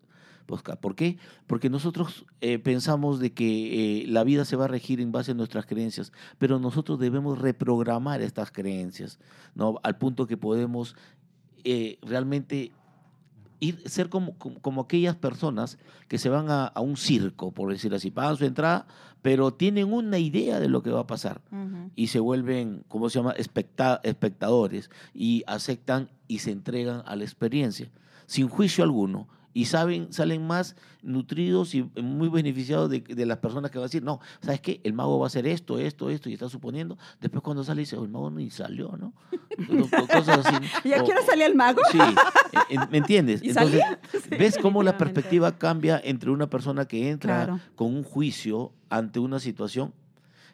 podcast. 0.44 0.80
¿Por 0.80 0.96
qué? 0.96 1.18
Porque 1.48 1.70
nosotros 1.70 2.26
eh, 2.42 2.60
pensamos 2.60 3.20
de 3.20 3.34
que 3.34 4.02
eh, 4.04 4.08
la 4.08 4.24
vida 4.24 4.46
se 4.46 4.56
va 4.56 4.66
a 4.66 4.68
regir 4.68 5.00
en 5.02 5.12
base 5.12 5.32
a 5.32 5.36
nuestras 5.36 5.66
creencias, 5.66 6.12
pero 6.38 6.60
nosotros 6.60 7.00
debemos 7.00 7.40
reprogramar 7.40 8.22
estas 8.22 8.52
creencias, 8.52 9.20
¿no? 9.56 9.80
Al 9.84 9.98
punto 9.98 10.28
que 10.28 10.38
podemos 10.38 10.96
eh, 11.64 12.00
realmente 12.02 12.72
ir, 13.60 13.82
ser 13.88 14.10
como, 14.10 14.36
como, 14.38 14.82
aquellas 14.82 15.16
personas 15.16 15.78
que 16.08 16.18
se 16.18 16.30
van 16.30 16.50
a, 16.50 16.66
a 16.66 16.82
un 16.82 16.98
circo, 16.98 17.52
por 17.52 17.72
decir 17.72 17.94
así, 17.94 18.10
pagan 18.12 18.38
su 18.38 18.46
entrada, 18.46 18.88
pero 19.22 19.54
tienen 19.54 19.94
una 19.94 20.18
idea 20.18 20.60
de 20.60 20.68
lo 20.68 20.82
que 20.82 20.90
va 20.90 21.02
a 21.02 21.08
pasar 21.08 21.42
y 21.96 22.08
se 22.08 22.20
vuelven, 22.20 22.84
¿cómo 22.88 23.10
se 23.10 23.20
llama?, 23.20 23.34
Especta- 23.34 24.00
espectadores 24.04 24.90
y 25.14 25.44
aceptan 25.46 26.10
y 26.28 26.40
se 26.40 26.52
entregan 26.52 27.04
a 27.06 27.16
la 27.16 27.24
experiencia, 27.24 27.92
sin 28.26 28.48
juicio 28.50 28.84
alguno. 28.84 29.28
Y 29.54 29.66
saben, 29.66 30.14
salen 30.14 30.48
más 30.48 30.76
nutridos 31.02 31.76
y 31.76 31.84
muy 32.02 32.30
beneficiados 32.30 32.90
de, 32.90 33.02
de 33.02 33.26
las 33.26 33.40
personas 33.40 33.70
que 33.72 33.78
van 33.80 33.84
a 33.84 33.88
decir, 33.88 34.04
no, 34.04 34.20
¿sabes 34.42 34.62
qué? 34.62 34.80
El 34.84 34.94
mago 34.94 35.20
va 35.20 35.26
a 35.26 35.28
hacer 35.28 35.46
esto, 35.48 35.78
esto, 35.80 36.10
esto, 36.10 36.30
y 36.30 36.34
está 36.34 36.48
suponiendo. 36.48 36.98
Después 37.20 37.44
cuando 37.44 37.64
sale 37.64 37.82
dice, 37.82 37.98
"Oh, 37.98 38.04
el 38.04 38.10
mago 38.10 38.30
ni 38.32 38.50
salió, 38.50 38.96
¿no? 38.98 39.14
Cosas 40.08 40.46
así. 40.46 40.56
¿Ya 40.88 41.02
O- 41.02 41.06
quiero 41.06 41.22
salir 41.26 41.46
el 41.46 41.56
mago? 41.56 41.82
Sí, 41.92 41.98
¿me 42.92 42.98
entiendes? 43.00 43.44
¿Y 43.44 43.50
Entonces, 43.50 43.82
¿ves 44.30 44.58
cómo 44.62 44.84
la 44.84 44.98
perspectiva 44.98 45.58
cambia 45.58 46.00
entre 46.04 46.30
una 46.32 46.50
persona 46.50 46.86
que 46.86 47.10
entra 47.10 47.46
Claro. 47.46 47.60
con 47.76 47.88
un 47.94 48.04
juicio 48.04 48.72
ante 48.90 49.20
una 49.20 49.40
situación? 49.40 49.94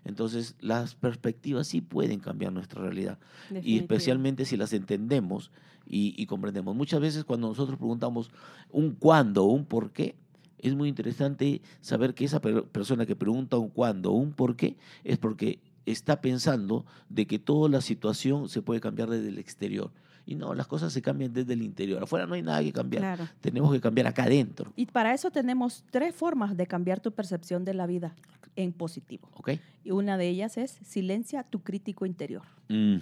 Entonces, 0.08 0.56
las 0.60 0.96
perspectivas 0.96 1.68
sí 1.68 1.82
pueden 1.82 2.20
cambiar 2.20 2.54
nuestra 2.54 2.82
realidad 2.82 3.20
y 3.64 3.78
especialmente 3.78 4.46
si 4.46 4.58
las 4.58 4.74
entendemos 4.74 5.52
y, 5.86 6.14
y 6.22 6.26
comprendemos. 6.26 6.76
Muchas 6.76 7.00
veces 7.02 7.24
cuando 7.24 7.48
nosotros 7.48 7.78
preguntamos 7.78 8.32
un 8.72 8.92
cuándo 8.92 9.44
o 9.44 9.52
un 9.52 9.66
por 9.66 9.92
qué, 9.92 10.16
es 10.60 10.74
muy 10.76 10.90
interesante 10.90 11.62
saber 11.82 12.14
que 12.16 12.26
esa 12.26 12.42
per- 12.42 12.64
persona 12.64 13.06
que 13.06 13.16
pregunta 13.16 13.58
un 13.58 13.70
cuándo 13.70 14.12
o 14.12 14.16
un 14.16 14.32
por 14.34 14.56
qué 14.56 14.76
es 15.04 15.18
porque 15.18 15.60
está 15.86 16.20
pensando 16.20 16.86
de 17.10 17.28
que 17.28 17.38
toda 17.40 17.70
la 17.70 17.82
situación 17.82 18.50
se 18.50 18.62
puede 18.62 18.80
cambiar 18.82 19.10
desde 19.10 19.30
el 19.30 19.38
exterior. 19.38 19.92
Y 20.28 20.36
no, 20.36 20.54
las 20.54 20.68
cosas 20.68 20.92
se 20.94 21.02
cambian 21.02 21.32
desde 21.34 21.54
el 21.54 21.62
interior. 21.64 22.04
Afuera 22.04 22.28
no 22.28 22.34
hay 22.36 22.42
nada 22.44 22.62
que 22.62 22.74
cambiar. 22.74 23.02
Claro. 23.02 23.28
Tenemos 23.42 23.72
que 23.74 23.80
cambiar 23.82 24.08
acá 24.08 24.24
adentro. 24.26 24.74
Y 24.76 24.86
para 24.86 25.14
eso 25.14 25.32
tenemos 25.32 25.86
tres 25.90 26.14
formas 26.14 26.56
de 26.58 26.68
cambiar 26.68 27.00
tu 27.00 27.14
percepción 27.14 27.64
de 27.64 27.74
la 27.74 27.88
vida 27.88 28.14
en 28.58 28.74
positivo. 28.74 29.30
¿Ok? 29.36 29.52
Y 29.86 29.92
una 29.92 30.18
de 30.18 30.28
ellas 30.28 30.58
es 30.58 30.72
silencia 30.84 31.44
tu 31.44 31.62
crítico 31.62 32.06
interior. 32.06 32.42
Mm, 32.68 32.98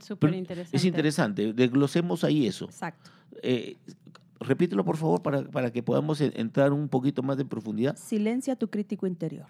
Súper 0.00 0.30
Pero 0.30 0.34
interesante. 0.36 0.76
Es 0.76 0.84
interesante. 0.84 1.52
Desglosemos 1.52 2.24
ahí 2.24 2.46
eso. 2.46 2.64
Exacto. 2.64 3.10
Eh, 3.42 3.76
repítelo, 4.40 4.84
por 4.84 4.96
favor, 4.96 5.22
para, 5.22 5.44
para 5.44 5.70
que 5.70 5.82
podamos 5.82 6.20
en- 6.20 6.32
entrar 6.34 6.72
un 6.72 6.88
poquito 6.88 7.22
más 7.22 7.36
de 7.36 7.44
profundidad. 7.44 7.96
Silencia 7.96 8.56
tu 8.56 8.68
crítico 8.68 9.06
interior. 9.06 9.46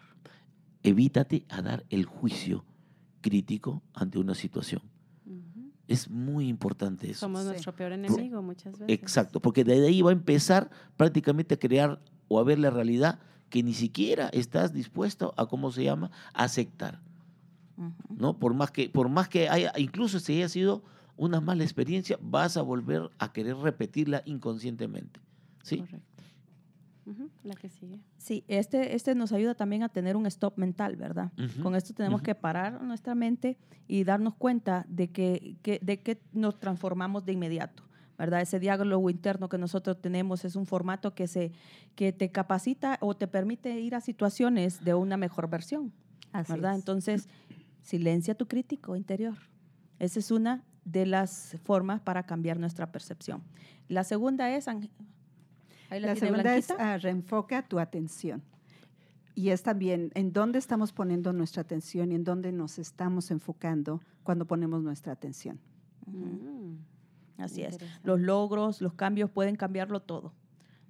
Evítate 0.82 1.46
a 1.48 1.62
dar 1.62 1.84
el 1.88 2.04
juicio 2.04 2.64
crítico 3.22 3.82
ante 3.94 4.18
una 4.18 4.34
situación. 4.34 4.82
Es 5.86 6.08
muy 6.08 6.48
importante 6.48 7.10
eso. 7.10 7.20
Somos 7.20 7.42
Sí. 7.42 7.48
nuestro 7.48 7.74
peor 7.74 7.92
enemigo 7.92 8.40
muchas 8.42 8.78
veces. 8.78 8.86
Exacto, 8.88 9.40
porque 9.40 9.64
de 9.64 9.86
ahí 9.86 10.00
va 10.02 10.10
a 10.10 10.14
empezar 10.14 10.70
prácticamente 10.96 11.54
a 11.54 11.58
crear 11.58 12.00
o 12.28 12.38
a 12.38 12.44
ver 12.44 12.58
la 12.58 12.70
realidad 12.70 13.18
que 13.50 13.62
ni 13.62 13.74
siquiera 13.74 14.28
estás 14.30 14.72
dispuesto 14.72 15.34
a, 15.36 15.46
¿cómo 15.46 15.70
se 15.70 15.84
llama?, 15.84 16.10
a 16.32 16.44
aceptar. 16.44 17.00
¿no? 18.08 18.38
Por 18.38 18.54
más 18.54 18.70
que, 18.70 18.88
por 18.88 19.08
más 19.08 19.28
que 19.28 19.48
haya, 19.48 19.72
incluso 19.76 20.20
si 20.20 20.34
haya 20.36 20.48
sido 20.48 20.84
una 21.16 21.40
mala 21.40 21.64
experiencia, 21.64 22.18
vas 22.22 22.56
a 22.56 22.62
volver 22.62 23.10
a 23.18 23.32
querer 23.32 23.56
repetirla 23.56 24.22
inconscientemente, 24.24 25.20
¿sí? 25.62 25.78
Correcto. 25.78 26.13
La 27.42 27.54
que 27.54 27.68
sigue. 27.68 28.00
Sí, 28.18 28.44
este, 28.48 28.94
este 28.94 29.14
nos 29.14 29.32
ayuda 29.32 29.54
también 29.54 29.82
a 29.82 29.88
tener 29.88 30.16
un 30.16 30.26
stop 30.26 30.56
mental, 30.58 30.96
¿verdad? 30.96 31.32
Con 31.62 31.74
esto 31.74 31.92
tenemos 31.94 32.22
que 32.22 32.34
parar 32.34 32.82
nuestra 32.82 33.14
mente 33.14 33.58
y 33.86 34.04
darnos 34.04 34.34
cuenta 34.34 34.86
de 34.88 35.08
que, 35.10 35.56
que- 35.62 35.78
de 35.82 36.00
que 36.00 36.20
nos 36.32 36.58
transformamos 36.58 37.24
de 37.24 37.32
inmediato. 37.32 37.82
¿verdad? 38.16 38.40
Ese 38.42 38.60
diálogo 38.60 39.10
interno 39.10 39.48
que 39.48 39.58
nosotros 39.58 40.00
tenemos 40.00 40.44
es 40.44 40.54
un 40.54 40.66
formato 40.66 41.14
que, 41.16 41.26
se, 41.26 41.50
que 41.96 42.12
te 42.12 42.30
capacita 42.30 42.96
o 43.00 43.16
te 43.16 43.26
permite 43.26 43.80
ir 43.80 43.96
a 43.96 44.00
situaciones 44.00 44.84
de 44.84 44.94
una 44.94 45.16
mejor 45.16 45.50
versión. 45.50 45.92
Así 46.32 46.52
¿verdad? 46.52 46.74
es. 46.74 46.78
Entonces, 46.78 47.28
silencia 47.82 48.36
tu 48.36 48.46
crítico 48.46 48.94
interior. 48.94 49.34
Esa 49.98 50.20
es 50.20 50.30
una 50.30 50.62
de 50.84 51.06
las 51.06 51.56
formas 51.64 52.00
para 52.02 52.22
cambiar 52.22 52.58
nuestra 52.58 52.92
percepción. 52.92 53.42
La 53.88 54.04
segunda 54.04 54.54
es, 54.54 54.68
ahí 55.90 56.00
la, 56.00 56.08
La 56.08 56.16
segunda 56.16 56.56
es 56.56 56.70
ah, 56.70 56.98
reenfoca 56.98 57.62
tu 57.66 57.78
atención. 57.78 58.42
Y 59.36 59.48
es 59.50 59.62
también 59.62 60.10
en 60.14 60.32
dónde 60.32 60.58
estamos 60.60 60.92
poniendo 60.92 61.32
nuestra 61.32 61.62
atención 61.62 62.12
y 62.12 62.14
en 62.14 62.22
dónde 62.24 62.52
nos 62.52 62.78
estamos 62.78 63.30
enfocando 63.32 64.00
cuando 64.22 64.46
ponemos 64.46 64.82
nuestra 64.82 65.12
atención. 65.12 65.58
Mm, 66.06 66.76
Así 67.38 67.62
es. 67.62 67.78
Los 68.04 68.20
logros, 68.20 68.80
los 68.80 68.94
cambios 68.94 69.30
pueden 69.30 69.56
cambiarlo 69.56 70.00
todo. 70.00 70.32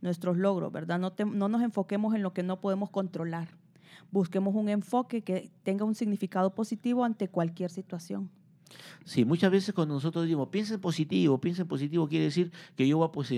Nuestros 0.02 0.36
logros, 0.36 0.70
¿verdad? 0.70 0.98
No, 0.98 1.12
te- 1.14 1.24
no 1.24 1.48
nos 1.48 1.62
enfoquemos 1.62 2.14
en 2.14 2.22
lo 2.22 2.34
que 2.34 2.42
no 2.42 2.60
podemos 2.60 2.90
controlar. 2.90 3.48
Busquemos 4.10 4.54
un 4.54 4.68
enfoque 4.68 5.22
que 5.22 5.50
tenga 5.62 5.86
un 5.86 5.94
significado 5.94 6.54
positivo 6.54 7.04
ante 7.04 7.28
cualquier 7.28 7.70
situación. 7.70 8.28
Sí, 9.04 9.24
muchas 9.24 9.50
veces 9.50 9.74
cuando 9.74 9.94
nosotros 9.94 10.24
decimos 10.24 10.48
piensa 10.48 10.74
en 10.74 10.80
positivo, 10.80 11.38
piensa 11.40 11.62
en 11.62 11.68
positivo, 11.68 12.08
quiere 12.08 12.24
decir 12.26 12.50
que 12.76 12.86
yo 12.88 12.98
voy 12.98 13.08
a, 13.08 13.12
pues, 13.12 13.30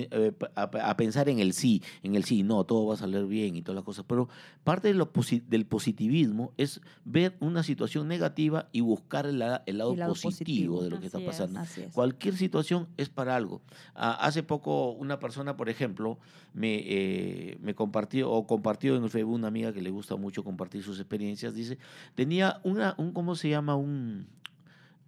a- 0.55 0.91
a 0.91 0.97
pensar 0.97 1.29
en 1.29 1.39
el 1.41 1.53
sí, 1.53 1.83
en 2.03 2.15
el 2.15 2.25
sí, 2.25 2.43
no, 2.43 2.65
todo 2.65 2.87
va 2.87 2.95
a 2.95 2.97
salir 2.97 3.25
bien 3.27 3.57
y 3.57 3.63
todas 3.63 3.77
las 3.77 3.85
cosas. 3.85 4.05
Pero 4.09 4.29
parte 4.65 4.89
de 4.89 4.95
lo 4.95 5.13
posi- 5.13 5.43
del 5.47 5.67
positivismo 5.67 6.53
es 6.57 6.81
ver 7.05 7.37
una 7.41 7.63
situación 7.63 8.07
negativa 8.09 8.69
y 8.73 8.81
buscar 8.81 9.27
el, 9.27 9.39
la- 9.41 9.63
el 9.67 9.79
lado, 9.79 9.93
El 9.93 9.99
lado 10.01 10.13
positivo, 10.13 10.77
positivo. 10.79 10.83
de 10.83 10.91
lo 10.91 11.01
que 11.01 11.07
está 11.07 11.19
Así 11.19 11.27
pasando. 11.27 11.61
Es. 11.61 11.93
Cualquier 11.93 12.37
situación 12.37 12.87
es 12.97 13.09
para 13.09 13.35
algo. 13.37 13.61
Ah, 13.95 14.13
hace 14.21 14.43
poco 14.43 14.93
una 14.93 15.19
persona, 15.19 15.57
por 15.57 15.69
ejemplo, 15.69 16.19
me, 16.55 16.77
eh, 16.87 17.59
me 17.61 17.75
compartió 17.75 18.31
o 18.31 18.47
compartió 18.47 18.97
en 18.97 19.05
el 19.05 19.11
Facebook 19.11 19.35
una 19.35 19.49
amiga 19.49 19.73
que 19.73 19.83
le 19.83 19.91
gusta 19.91 20.17
mucho 20.17 20.45
compartir 20.45 20.83
sus 20.83 20.99
experiencias. 20.99 21.55
Dice, 21.55 21.79
tenía 22.15 22.61
una, 22.65 22.95
un, 22.99 23.13
¿cómo 23.13 23.35
se 23.35 23.49
llama? 23.51 23.75
Un, 23.77 24.27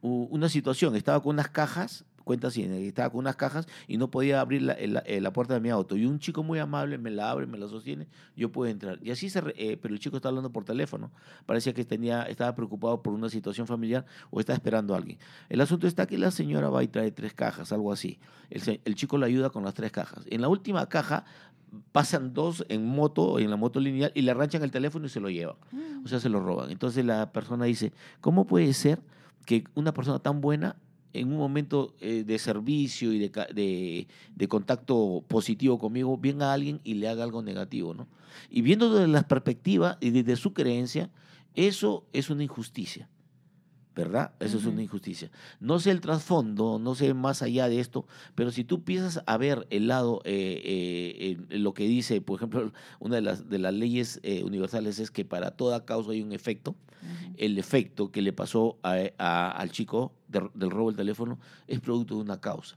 una 0.03 0.49
situación. 0.49 0.97
Estaba 0.97 1.23
con 1.23 1.35
unas 1.35 1.49
cajas, 1.49 2.05
cuenta 2.29 2.49
así, 2.49 2.63
estaba 2.63 3.09
con 3.09 3.21
unas 3.21 3.37
cajas 3.37 3.67
y 3.87 3.97
no 3.97 4.11
podía 4.11 4.43
abrir 4.43 4.61
la, 4.61 4.75
eh, 4.75 5.21
la 5.23 5.33
puerta 5.33 5.55
de 5.55 5.61
mi 5.61 5.71
auto. 5.71 5.97
Y 5.97 6.05
un 6.05 6.19
chico 6.19 6.43
muy 6.43 6.59
amable 6.59 6.99
me 6.99 7.11
la 7.11 7.31
abre, 7.31 7.47
me 7.47 7.57
la 7.57 7.69
sostiene, 7.69 8.07
yo 8.37 8.53
puedo 8.53 8.71
entrar. 8.71 8.99
Y 9.03 9.11
así 9.11 9.31
se, 9.31 9.43
eh, 9.57 9.79
pero 9.81 9.95
el 9.95 10.01
chico 10.01 10.17
está 10.17 10.29
hablando 10.29 10.53
por 10.53 10.67
teléfono. 10.67 11.11
Parecía 11.47 11.73
que 11.73 11.87
tenía, 11.87 12.25
estaba 12.25 12.55
preocupado 12.55 13.03
por 13.03 13.15
una 13.15 13.31
situación 13.31 13.67
familiar 13.67 14.05
o 14.31 14.41
está 14.41 14.53
esperando 14.53 14.93
a 14.93 14.99
alguien. 14.99 15.19
El 15.49 15.63
asunto 15.63 15.87
está 15.87 16.07
que 16.07 16.19
la 16.19 16.31
señora 16.31 16.69
va 16.69 16.85
y 16.85 16.89
trae 16.89 17.11
tres 17.13 17.33
cajas, 17.33 17.73
algo 17.73 17.91
así. 17.91 18.19
El, 18.51 18.95
chico 18.95 19.17
le 19.17 19.25
ayuda 19.25 19.49
con 19.49 19.65
las 19.65 19.73
tres 19.73 19.91
cajas. 19.91 20.25
En 20.29 20.43
la 20.43 20.49
última 20.49 20.87
caja 20.87 21.25
pasan 21.93 22.35
dos 22.35 22.63
en 22.69 22.85
moto, 22.85 23.39
en 23.39 23.49
la 23.49 23.57
moto 23.57 23.81
lineal, 23.81 24.13
y 24.15 24.21
le 24.21 24.33
arranchan 24.33 24.63
el 24.63 24.71
teléfono 24.71 25.07
y 25.07 25.09
se 25.09 25.21
lo 25.21 25.31
llevan. 25.31 25.57
Mm. 25.73 26.05
O 26.05 26.09
sea, 26.09 26.21
se 26.21 26.29
lo 26.29 26.41
roban. 26.41 26.71
Entonces 26.71 27.07
la 27.07 27.33
persona 27.33 27.65
dice, 27.65 27.95
¿cómo 28.21 28.47
puede 28.47 28.75
ser 28.75 29.01
que 29.49 29.65
una 29.75 29.95
persona 29.95 30.19
tan 30.19 30.43
buena 30.43 30.77
en 31.15 31.33
un 31.33 31.39
momento 31.39 31.95
eh, 32.01 32.23
de 32.23 32.39
servicio 32.39 33.15
y 33.15 33.19
de, 33.19 33.31
de- 33.55 34.07
de 34.37 34.49
contacto 34.49 35.25
positivo 35.27 35.79
conmigo, 35.79 36.19
venga 36.19 36.53
alguien 36.53 36.83
y 36.85 36.95
le 36.95 37.09
haga 37.09 37.25
algo 37.25 37.41
negativo, 37.41 37.95
¿no? 37.95 38.07
Y 38.51 38.61
viendo 38.61 38.93
desde 38.93 39.09
la 39.09 39.23
perspectiva 39.27 39.97
y 40.03 40.11
desde 40.11 40.37
su 40.37 40.53
creencia, 40.53 41.09
eso 41.55 42.05
es 42.13 42.29
una 42.29 42.45
injusticia. 42.45 43.09
¿Verdad? 43.99 44.31
Eso 44.39 44.59
es 44.59 44.65
una 44.65 44.81
injusticia. 44.81 45.29
No 45.59 45.81
sé 45.81 45.91
el 45.91 46.01
trasfondo, 46.01 46.79
no 46.79 46.95
sé 46.95 47.15
más 47.15 47.43
allá 47.43 47.69
de 47.69 47.81
esto, 47.81 48.07
pero 48.37 48.53
si 48.53 48.63
tú 48.63 48.77
empiezas 48.77 49.25
a 49.27 49.37
ver 49.37 49.67
el 49.71 49.89
lado, 49.89 50.21
eh, 50.25 51.37
eh, 51.51 51.59
lo 51.59 51.75
que 51.75 51.83
dice, 51.83 52.21
por 52.21 52.37
ejemplo, 52.37 52.73
una 53.01 53.17
de 53.17 53.23
las, 53.23 53.49
de 53.49 53.59
las 53.59 53.75
leyes 53.75 54.21
eh, 54.23 54.45
universales 54.45 55.01
es 55.01 55.11
que 55.11 55.25
para 55.25 55.51
toda 55.51 55.85
causa 55.85 56.13
hay 56.13 56.23
un 56.23 56.31
efecto. 56.31 56.77
El 57.37 57.59
efecto 57.59 58.13
que 58.13 58.23
le 58.23 58.33
pasó 58.33 58.79
a- 58.85 58.99
a- 59.19 59.51
al 59.51 59.73
chico 59.73 60.13
de- 60.29 60.49
del 60.55 60.71
robo 60.71 60.91
del 60.91 60.97
teléfono 60.97 61.41
es 61.67 61.81
producto 61.81 62.15
de 62.15 62.21
una 62.21 62.41
causa. 62.41 62.77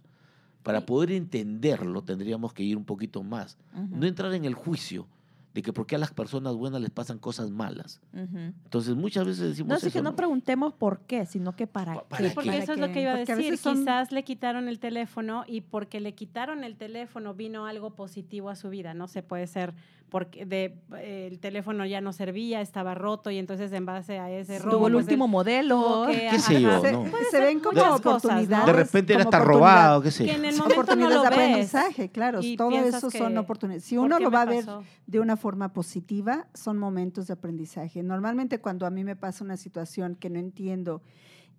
Para 0.64 0.88
poder 0.88 1.12
entenderlo 1.12 2.02
tendríamos 2.04 2.52
que 2.54 2.64
ir 2.64 2.78
un 2.78 2.86
poquito 2.86 3.22
más. 3.22 3.60
No 3.92 4.08
entrar 4.08 4.34
en 4.34 4.46
el 4.46 4.56
juicio 4.56 5.06
de 5.54 5.62
que 5.62 5.74
por 5.74 5.86
qué 5.86 5.96
a 5.96 6.00
las 6.00 6.12
personas 6.14 6.56
buenas 6.56 6.80
les 6.82 6.92
pasan 6.92 7.20
cosas 7.20 7.50
malas. 7.52 8.00
Entonces 8.14 8.96
muchas 8.96 9.26
veces 9.26 9.50
decimos 9.50 9.70
No, 9.70 9.76
eso, 9.76 9.92
que 9.92 10.02
no 10.02 10.12
¿no? 10.12 10.16
preguntemos 10.16 10.74
por 10.74 11.02
qué, 11.02 11.26
sino 11.26 11.56
que 11.56 11.68
para 11.68 11.94
Pa- 11.96 12.02
qué. 12.04 12.08
¿para 12.10 12.30
Sí, 12.30 12.36
porque 12.36 12.50
qué? 12.52 12.58
eso 12.60 12.74
es 12.74 12.80
lo 12.80 12.92
que 12.92 13.02
iba 13.02 13.12
a 13.14 13.18
Porque 13.18 13.32
a 13.34 13.36
decir. 13.36 13.58
son- 13.58 13.80
Quizás 13.80 14.12
le 14.12 14.24
quitaron 14.24 14.70
el 14.70 14.80
teléfono 14.80 15.44
y 15.48 15.62
porque 15.62 16.00
le 16.00 16.14
quitaron 16.16 16.64
el 16.64 16.78
teléfono 16.78 17.34
vino 17.34 17.66
algo 17.66 17.96
positivo 17.96 18.50
a 18.50 18.56
su 18.56 18.70
vida. 18.70 18.94
No 18.94 19.08
sé, 19.08 19.24
puede 19.24 19.46
ser 19.48 19.74
porque 20.12 20.46
de, 20.46 20.78
eh, 20.98 21.30
el 21.32 21.40
teléfono 21.40 21.86
ya 21.86 22.02
no 22.02 22.12
servía, 22.12 22.60
estaba 22.60 22.94
roto 22.96 23.32
y 23.32 23.38
entonces 23.38 23.72
en 23.72 23.86
base 23.86 24.20
a 24.20 24.30
ese 24.30 24.60
robo. 24.60 24.76
Tuvo 24.76 24.88
el 24.88 24.94
pues, 24.94 25.06
último 25.06 25.26
modelo. 25.30 26.04
que- 26.06 26.28
¿Qué 26.30 26.38
sé 26.38 26.62
yo? 26.62 26.82
se, 26.82 26.92
no. 26.92 27.06
se 27.32 27.40
ven 27.40 27.62
como 27.62 27.80
cosas, 27.80 28.04
¿no? 28.04 28.12
oportunidades. 28.18 28.66
De 28.66 28.74
repente 28.74 29.14
era 29.14 29.24
hasta 29.24 29.40
robado, 29.40 30.02
qué 30.02 30.12
sé. 30.12 30.26
Que 30.26 30.34
en 30.34 30.44
el 30.44 30.54
Son 30.54 30.68
momento 30.68 30.76
no 30.76 30.82
oportunidades 30.82 31.16
lo 31.16 31.24
de 31.24 31.30
ves. 31.30 31.38
aprendizaje, 31.40 32.10
claro. 32.10 32.42
Todo 32.58 32.72
eso 32.72 33.10
son 33.10 33.38
oportunidades. 33.38 33.86
Si 33.86 33.96
¿por 33.96 34.04
uno 34.06 34.20
lo 34.20 34.30
me 34.30 34.36
va 34.36 34.42
a 34.42 34.46
ver 34.46 34.66
de 35.08 35.20
una 35.22 35.38
forma 35.38 35.72
positiva, 35.72 36.46
son 36.54 36.78
momentos 36.78 37.28
de 37.28 37.34
aprendizaje. 37.34 38.04
Normalmente 38.04 38.60
cuando 38.60 38.86
a 38.86 38.90
mí 38.90 39.06
me 39.06 39.16
pasa 39.16 39.46
una 39.46 39.56
situación 39.56 40.16
que 40.16 40.30
no 40.30 40.40
entiendo 40.40 41.02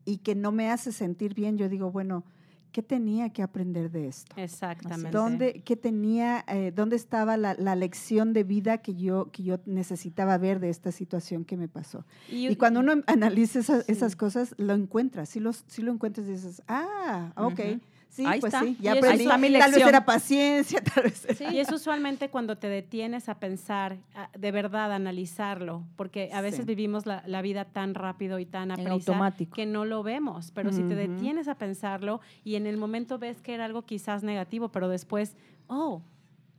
y 0.05 0.19
que 0.19 0.35
no 0.35 0.53
me 0.53 0.71
hace 0.71 0.93
sentir 0.93 1.33
bien, 1.33 1.57
yo 1.57 1.71
digo, 1.71 1.91
bueno, 1.91 2.23
¿qué 2.73 2.83
tenía 2.83 3.31
que 3.31 3.43
aprender 3.43 3.91
de 3.91 4.09
esto? 4.09 4.35
Exactamente. 4.37 5.11
¿Dónde, 5.17 5.63
qué 5.65 5.77
tenía, 5.77 6.45
eh, 6.49 6.73
¿Dónde 6.75 6.97
estaba 6.97 7.37
la, 7.37 7.55
la 7.55 7.77
lección 7.77 8.33
de 8.33 8.45
vida 8.45 8.79
que 8.79 8.95
yo, 8.95 9.31
que 9.31 9.43
yo 9.43 9.61
necesitaba 9.67 10.39
ver 10.39 10.59
de 10.59 10.71
esta 10.71 10.91
situación 10.91 11.45
que 11.45 11.57
me 11.57 11.69
pasó? 11.69 12.05
Y, 12.29 12.57
cuando 12.57 12.81
uno 12.81 12.95
analiza 13.07 13.61
esas, 13.61 13.85
Sí. 13.85 13.93
esas 13.93 14.17
cosas, 14.17 14.55
lo 14.59 14.73
encuentras. 14.75 15.29
Si, 15.29 15.39
los, 15.41 15.65
si 15.69 15.83
lo 15.83 15.93
encuentras, 15.93 16.27
dices, 16.27 16.63
ah, 16.67 17.33
ok. 17.37 17.61
Ujú. 17.61 17.81
Sí, 18.13 18.27
Ahí 18.27 18.41
pues 18.41 18.53
está. 18.53 18.67
sí, 18.67 18.77
ya 18.79 18.93
aprendí. 18.93 19.09
Ahí 19.09 19.23
está 19.23 19.39
mi 19.39 19.51
Tal 19.55 19.73
vez 19.73 19.87
era 19.87 20.05
paciencia, 20.05 20.83
tal 20.95 21.05
vez 21.05 21.25
era- 21.25 21.51
Y 21.51 21.59
es 21.61 21.73
usualmente 21.73 22.29
cuando 22.29 22.59
te 22.59 22.69
detienes 22.69 23.31
a 23.31 23.41
pensar, 23.41 23.97
a- 24.15 24.29
de 24.39 24.53
verdad, 24.53 24.93
analizarlo, 24.93 25.83
porque 25.97 26.29
a 26.35 26.43
veces 26.43 26.61
Sí. 26.61 26.67
vivimos 26.67 27.07
la, 27.07 27.23
la 27.27 27.41
vida 27.41 27.65
tan 27.65 27.95
rápido 27.95 28.39
y 28.39 28.45
tan 28.45 28.71
a 28.71 28.75
En 28.75 28.81
prisa 28.81 28.93
automático. 28.93 29.55
que 29.55 29.65
no 29.65 29.87
lo 29.87 30.03
vemos. 30.03 30.51
Pero 30.51 30.73
si 30.73 30.83
te 30.83 30.95
detienes 30.95 31.49
a 31.49 31.55
pensarlo 31.55 32.21
y 32.45 32.57
en 32.57 32.67
el 32.67 32.77
momento 32.77 33.19
ves 33.19 33.41
que 33.41 33.55
era 33.55 33.65
algo 33.65 33.81
quizás 33.87 34.23
negativo, 34.23 34.69
pero 34.69 34.91
después, 34.91 35.35
oh, 35.69 36.03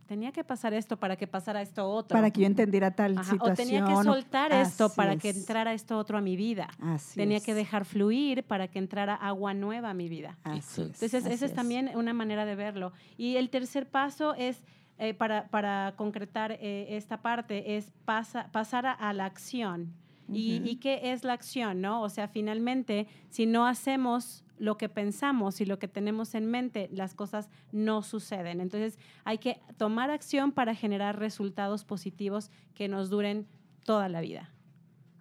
tenía 0.05 0.31
que 0.31 0.43
pasar 0.43 0.73
esto 0.73 0.97
para 0.97 1.15
que 1.15 1.27
pasara 1.27 1.61
esto 1.61 1.87
otro. 1.89 2.15
para 2.15 2.29
que 2.31 2.41
yo 2.41 2.47
entendiera 2.47 2.91
tal 2.91 3.17
Ajá, 3.17 3.31
situación. 3.31 3.51
O 3.51 3.55
tenía 3.55 3.85
que 3.85 4.03
soltar 4.03 4.51
esto 4.51 4.85
Así 4.85 4.95
para 4.95 5.17
que 5.17 5.29
es. 5.29 5.37
entrara 5.37 5.73
esto 5.73 5.97
otro 5.97 6.17
a 6.17 6.21
mi 6.21 6.35
vida. 6.35 6.69
Así 6.81 7.15
tenía 7.19 7.37
es. 7.37 7.43
que 7.43 7.53
dejar 7.53 7.85
fluir 7.85 8.43
para 8.43 8.67
que 8.67 8.79
entrara 8.79 9.15
agua 9.15 9.53
nueva 9.53 9.89
a 9.91 9.93
mi 9.93 10.09
vida. 10.09 10.37
Así 10.43 10.81
es. 10.81 10.87
Entonces, 11.01 11.13
Así 11.25 11.33
esa 11.33 11.45
es, 11.45 11.51
es. 11.51 11.53
también 11.55 11.91
una 11.95 12.13
manera 12.13 12.45
de 12.45 12.55
verlo. 12.55 12.93
Y 13.17 13.35
el 13.37 13.49
tercer 13.49 13.89
paso 13.89 14.33
es, 14.35 14.63
eh, 14.99 15.13
para, 15.13 15.47
para 15.47 15.93
concretar 15.95 16.51
eh, 16.53 16.87
esta 16.97 17.21
parte, 17.21 17.75
es 17.77 17.91
pasa- 18.05 18.49
pasar 18.51 18.85
a, 18.85 18.91
a 18.91 19.13
la 19.13 19.25
acción. 19.25 19.93
¿Y, 20.31 20.59
Ujú. 20.59 20.67
¿Y 20.69 20.75
qué 20.77 21.11
es 21.11 21.23
la 21.25 21.33
acción? 21.33 21.81
¿no? 21.81 22.01
O 22.01 22.09
sea, 22.09 22.27
finalmente, 22.27 23.07
si 23.29 23.45
no 23.45 23.65
hacemos 23.67 24.42
lo 24.57 24.77
que 24.77 24.89
pensamos 24.89 25.61
y 25.61 25.65
lo 25.65 25.79
que 25.79 25.87
tenemos 25.87 26.35
en 26.35 26.45
mente, 26.45 26.89
las 26.91 27.13
cosas 27.13 27.49
no 27.71 28.01
suceden. 28.01 28.61
Entonces, 28.61 28.97
hay 29.23 29.37
que 29.37 29.59
tomar 29.77 30.11
acción 30.11 30.51
para 30.51 30.75
generar 30.75 31.19
resultados 31.19 31.83
positivos 31.83 32.51
que 32.73 32.87
nos 32.87 33.09
duren 33.09 33.47
toda 33.83 34.09
la 34.09 34.21
vida. 34.21 34.49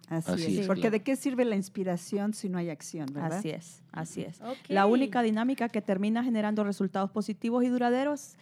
Así, 0.07 0.31
Así 0.31 0.43
es. 0.53 0.59
es, 0.59 0.67
Porque 0.67 0.81
claro. 0.81 0.91
¿de 0.93 1.03
qué 1.03 1.15
sirve 1.15 1.45
la 1.45 1.55
inspiración 1.55 2.33
si 2.33 2.49
no 2.49 2.57
hay 2.57 2.69
acción, 2.69 3.07
verdad? 3.11 3.39
Así 3.39 3.49
es, 3.49 3.83
así 3.91 4.21
es. 4.21 4.39
La 4.67 4.85
única 4.85 5.21
dinámica 5.21 5.69
que 5.69 5.81
termina 5.81 6.23
generando 6.23 6.63
resultados 6.63 7.09
positivos 7.09 7.63
y 7.63 7.69
duraderos 7.69 8.35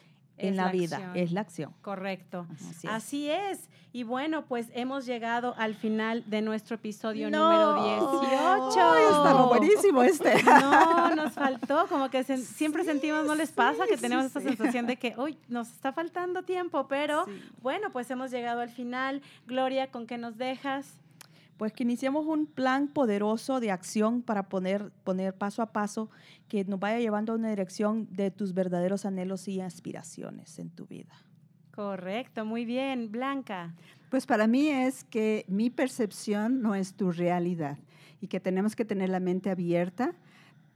en 0.48 0.56
la, 0.58 0.66
la 0.66 0.72
vida 0.72 0.96
acción. 0.98 1.16
es 1.18 1.32
la 1.32 1.42
acción. 1.42 1.74
Correcto. 1.82 2.46
Así 2.54 2.88
es. 2.88 2.94
Así 2.94 3.30
es. 3.30 3.70
Y 3.94 4.04
bueno, 4.04 4.46
pues 4.46 4.68
hemos 4.74 5.06
llegado 5.06 5.54
al 5.58 5.76
final 5.76 6.24
de 6.26 6.42
nuestro 6.42 6.76
episodio 6.76 7.30
No. 7.30 7.52
número 7.52 7.84
18. 7.84 8.80
Ay, 8.82 9.04
estaba 9.04 9.46
buenísimo 9.48 10.02
este. 10.04 10.34
No, 10.44 11.14
nos 11.16 11.34
faltó, 11.34 11.88
como 11.90 12.10
que 12.10 12.24
siempre 12.24 12.86
sentimos, 12.86 13.26
¿no 13.26 13.36
les 13.36 13.52
pasa? 13.52 13.86
que 13.88 13.96
sí, 13.98 14.02
tenemos 14.02 14.26
esta 14.26 14.40
sí. 14.40 14.48
sensación 14.48 14.88
de 14.88 14.96
que, 14.98 15.14
uy, 15.18 15.38
nos 15.50 15.70
está 15.72 15.92
faltando 15.92 16.44
tiempo, 16.44 16.88
pero 16.88 17.26
bueno, 17.62 17.92
pues 17.92 18.10
hemos 18.12 18.32
llegado 18.32 18.62
al 18.62 18.70
final. 18.70 19.22
Gloria, 19.46 19.92
¿con 19.92 20.08
qué 20.08 20.18
nos 20.18 20.38
dejas? 20.38 20.86
Pues 21.62 21.74
que 21.74 21.84
iniciemos 21.84 22.26
un 22.26 22.48
plan 22.48 22.88
poderoso 22.88 23.60
de 23.60 23.70
acción 23.70 24.24
para 24.24 24.50
poner, 24.50 24.90
poner 25.04 25.36
paso 25.36 25.62
a 25.62 25.72
paso 25.72 26.10
que 26.48 26.66
nos 26.66 26.80
vaya 26.80 26.98
llevando 26.98 27.34
a 27.34 27.36
una 27.36 27.52
dirección 27.52 28.08
de 28.10 28.32
tus 28.32 28.56
verdaderos 28.56 29.06
anhelos 29.06 29.48
y 29.48 29.62
aspiraciones 29.62 30.58
en 30.58 30.72
tu 30.72 30.88
vida. 30.88 31.14
Correcto, 31.70 32.46
muy 32.46 32.66
bien. 32.66 33.12
Blanca. 33.12 33.76
Pues 34.10 34.26
para 34.26 34.48
mí 34.48 34.70
es 34.70 35.04
que 35.04 35.46
mi 35.48 35.70
percepción 35.70 36.64
no 36.64 36.74
es 36.74 36.96
tu 36.96 37.12
realidad 37.12 37.78
y 38.22 38.26
que 38.26 38.40
tenemos 38.40 38.76
que 38.76 38.84
tener 38.84 39.10
la 39.10 39.20
mente 39.20 39.52
abierta, 39.52 40.16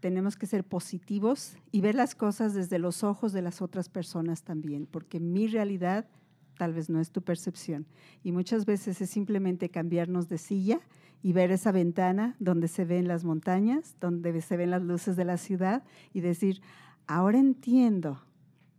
tenemos 0.02 0.36
que 0.36 0.46
ser 0.46 0.64
positivos 0.64 1.58
y 1.72 1.82
ver 1.82 1.96
las 1.96 2.14
cosas 2.14 2.54
desde 2.54 2.78
los 2.78 3.04
ojos 3.04 3.34
de 3.34 3.42
las 3.42 3.60
otras 3.60 3.90
personas 3.90 4.44
también, 4.44 4.86
porque 4.86 5.20
mi 5.20 5.48
realidad 5.48 6.06
tal 6.56 6.74
vez 6.74 6.90
no 6.90 7.00
es 7.00 7.12
tu 7.12 7.22
percepción. 7.22 7.86
Y 8.24 8.32
muchas 8.32 8.66
veces 8.66 9.02
es 9.02 9.10
simplemente 9.10 9.70
cambiarnos 9.70 10.30
de 10.30 10.38
silla 10.38 10.80
y 11.22 11.34
ver 11.34 11.52
esa 11.52 11.72
ventana 11.72 12.36
donde 12.40 12.68
se 12.68 12.86
ven 12.86 13.08
las 13.08 13.24
montañas, 13.24 13.96
donde 14.00 14.42
se 14.42 14.58
ven 14.58 14.72
las 14.72 14.82
luces 14.82 15.16
de 15.16 15.26
la 15.26 15.38
ciudad 15.38 15.84
y 16.14 16.22
decir, 16.22 16.62
ahora 17.08 17.40
entiendo 17.40 18.22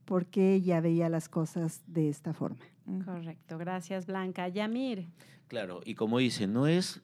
por 0.04 0.26
qué 0.26 0.54
ella 0.54 0.80
veía 0.80 1.08
las 1.08 1.28
cosas 1.28 1.82
de 1.86 2.08
esta 2.08 2.32
forma. 2.32 2.64
Correcto, 3.04 3.58
gracias 3.58 4.06
Blanca. 4.06 4.48
Yamir. 4.48 5.08
Claro, 5.48 5.80
y 5.84 5.94
como 5.94 6.18
dice, 6.18 6.46
no 6.46 6.66
es 6.66 7.02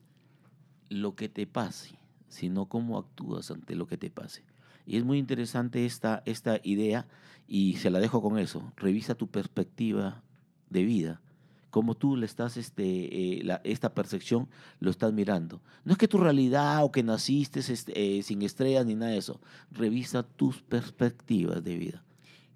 lo 0.88 1.16
que 1.16 1.28
te 1.28 1.46
pase, 1.46 1.98
sino 2.28 2.66
cómo 2.66 2.98
actúas 2.98 3.50
ante 3.50 3.74
lo 3.74 3.86
que 3.86 3.96
te 3.96 4.10
pase. 4.10 4.44
Y 4.86 4.96
es 4.96 5.04
muy 5.04 5.18
interesante 5.18 5.86
esta, 5.86 6.22
esta 6.26 6.60
idea 6.62 7.06
y 7.46 7.76
se 7.76 7.90
la 7.90 8.00
dejo 8.00 8.22
con 8.22 8.38
eso. 8.38 8.72
Revisa 8.76 9.14
tu 9.14 9.28
perspectiva 9.28 10.22
de 10.72 10.82
vida. 10.84 11.20
cómo 11.70 11.94
tú 11.94 12.16
le 12.18 12.26
estás, 12.26 12.58
este, 12.58 12.84
eh, 13.38 13.42
la- 13.44 13.62
esta 13.64 13.94
percepción 13.94 14.46
lo 14.78 14.90
estás 14.90 15.10
mirando. 15.14 15.62
No 15.86 15.92
es 15.92 15.98
que 15.98 16.06
tu 16.06 16.18
realidad 16.18 16.84
o 16.84 16.92
que 16.92 17.02
naciste 17.02 17.60
este, 17.60 18.18
eh, 18.18 18.22
sin 18.22 18.42
estrellas 18.42 18.84
ni 18.84 18.94
nada 18.94 19.12
de 19.12 19.16
eso. 19.16 19.40
Revisa 19.70 20.22
tus 20.22 20.60
perspectivas 20.60 21.64
de 21.64 21.78
vida. 21.78 22.04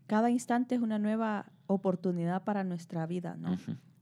Cada 0.06 0.28
instante 0.30 0.74
es 0.74 0.82
una 0.82 0.98
nueva 0.98 1.46
oportunidad 1.66 2.44
para 2.44 2.62
nuestra 2.62 3.06
vida, 3.06 3.36
¿no? 3.40 3.56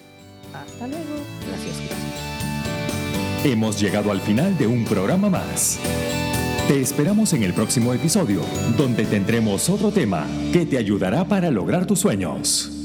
Hasta 0.52 0.88
luego. 0.88 1.14
Gracias, 1.46 1.78
gracias. 1.78 3.44
Hemos 3.44 3.80
llegado 3.80 4.10
al 4.10 4.18
final 4.18 4.58
de 4.58 4.66
un 4.66 4.84
programa 4.84 5.30
más. 5.30 5.78
Te 6.68 6.80
esperamos 6.80 7.32
en 7.32 7.44
el 7.44 7.54
próximo 7.54 7.94
episodio, 7.94 8.40
donde 8.76 9.04
tendremos 9.04 9.70
otro 9.70 9.92
tema 9.92 10.26
que 10.52 10.66
te 10.66 10.78
ayudará 10.78 11.24
para 11.24 11.48
lograr 11.48 11.86
tus 11.86 12.00
sueños. 12.00 12.75